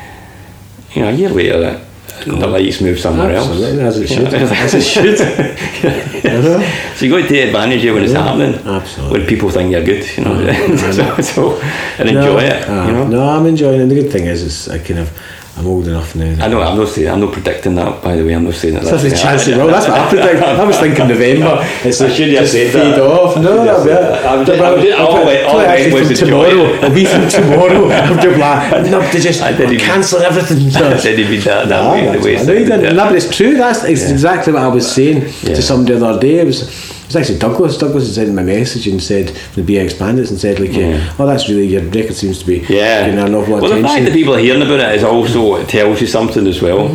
[0.95, 1.81] You know, a year later,
[2.25, 3.97] the, the lights move somewhere Absolutely, else.
[3.97, 4.35] as it should.
[4.35, 5.19] as it should.
[6.97, 8.55] so you got to take advantage of when it's happening.
[8.67, 9.19] absolutely.
[9.19, 11.61] When people think you're good, you know, so, so
[11.99, 12.65] and enjoy no, it.
[12.69, 13.07] ah, you know.
[13.09, 13.83] No, I'm enjoying it.
[13.83, 15.11] And the good thing is, is I kind of,
[15.55, 16.43] I'm old enough now.
[16.43, 16.63] I know.
[16.63, 17.09] I'm not saying.
[17.11, 18.03] I'm not predicting that.
[18.03, 18.85] By the way, I'm not saying that.
[18.85, 19.67] There's a that's- chance it will.
[19.67, 20.43] That's what I predict.
[20.43, 21.59] I was thinking November.
[21.85, 23.03] It's I like shouldn't have just said fade that.
[23.03, 23.37] off.
[23.37, 23.85] No, I no, shouldn't have no.
[23.85, 24.27] said that.
[24.27, 26.49] I'm just- I'm just- I'll all put- all put was from tomorrow.
[26.73, 26.85] it.
[26.85, 27.91] I'll be from tomorrow.
[27.93, 30.71] I'm just like, no, they just I didn't even- cancel everything.
[30.71, 32.07] So- Said he'd be that, that Ah, way.
[32.07, 32.97] that's the way what I know you didn't.
[32.97, 33.55] No, but it's true.
[33.55, 36.39] That's exactly what I was saying to somebody the other day.
[36.39, 37.79] It was, it was actually Douglas.
[37.79, 41.13] Douglas had sent me a message and said the BMX Bandits and said like, Yeah.
[41.19, 43.07] oh, that's really your record seems to be Yeah.
[43.07, 44.05] getting an awful lot well, of the fact attention.
[44.05, 46.89] that people are hearing about it is also it tells you something as well.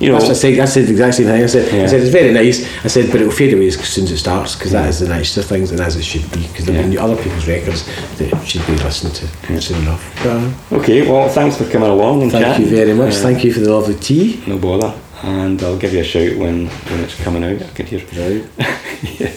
[0.00, 0.16] You know.
[0.16, 0.60] I said.
[0.60, 1.42] I said the exact same thing.
[1.42, 2.64] I said, I said it's very nice.
[2.84, 5.08] I said, but it'll fade away as soon as it starts because that is the
[5.08, 7.84] nicer things and as it should be because there'll be other people's records
[8.18, 10.02] that should be listened to soon enough.
[10.22, 11.02] But, Okay.
[11.10, 12.66] Well, thanks for coming along and thank chatting.
[12.68, 13.14] you very much.
[13.14, 14.40] Uh, Thank you for the lovely tea.
[14.46, 14.94] No bother.
[15.22, 17.60] And I'll give you a shout when, when it's coming out.
[17.60, 18.00] I can hear.
[18.00, 18.48] Right.
[19.20, 19.32] yeah.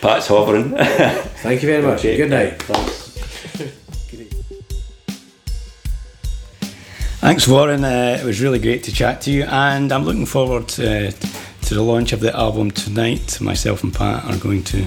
[0.00, 0.70] Pat's hovering.
[0.76, 2.00] Thank you very much.
[2.00, 2.16] Okay.
[2.16, 2.62] Good night.
[2.62, 3.06] Thanks,
[7.20, 7.84] Thanks, Warren.
[7.84, 11.74] Uh, it was really great to chat to you, and I'm looking forward uh, to
[11.74, 13.40] the launch of the album tonight.
[13.40, 14.86] Myself and Pat are going to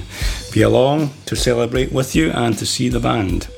[0.53, 3.49] be along to celebrate with you and to see the band.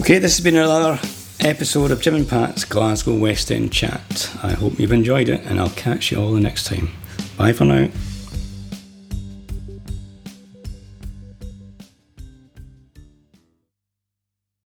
[0.00, 1.00] Okay, this has been another
[1.44, 4.30] episode of Jim and Pat's Glasgow West End Chat.
[4.42, 6.90] I hope you've enjoyed it, and I'll catch you all the next time.
[7.36, 7.88] Bye for now.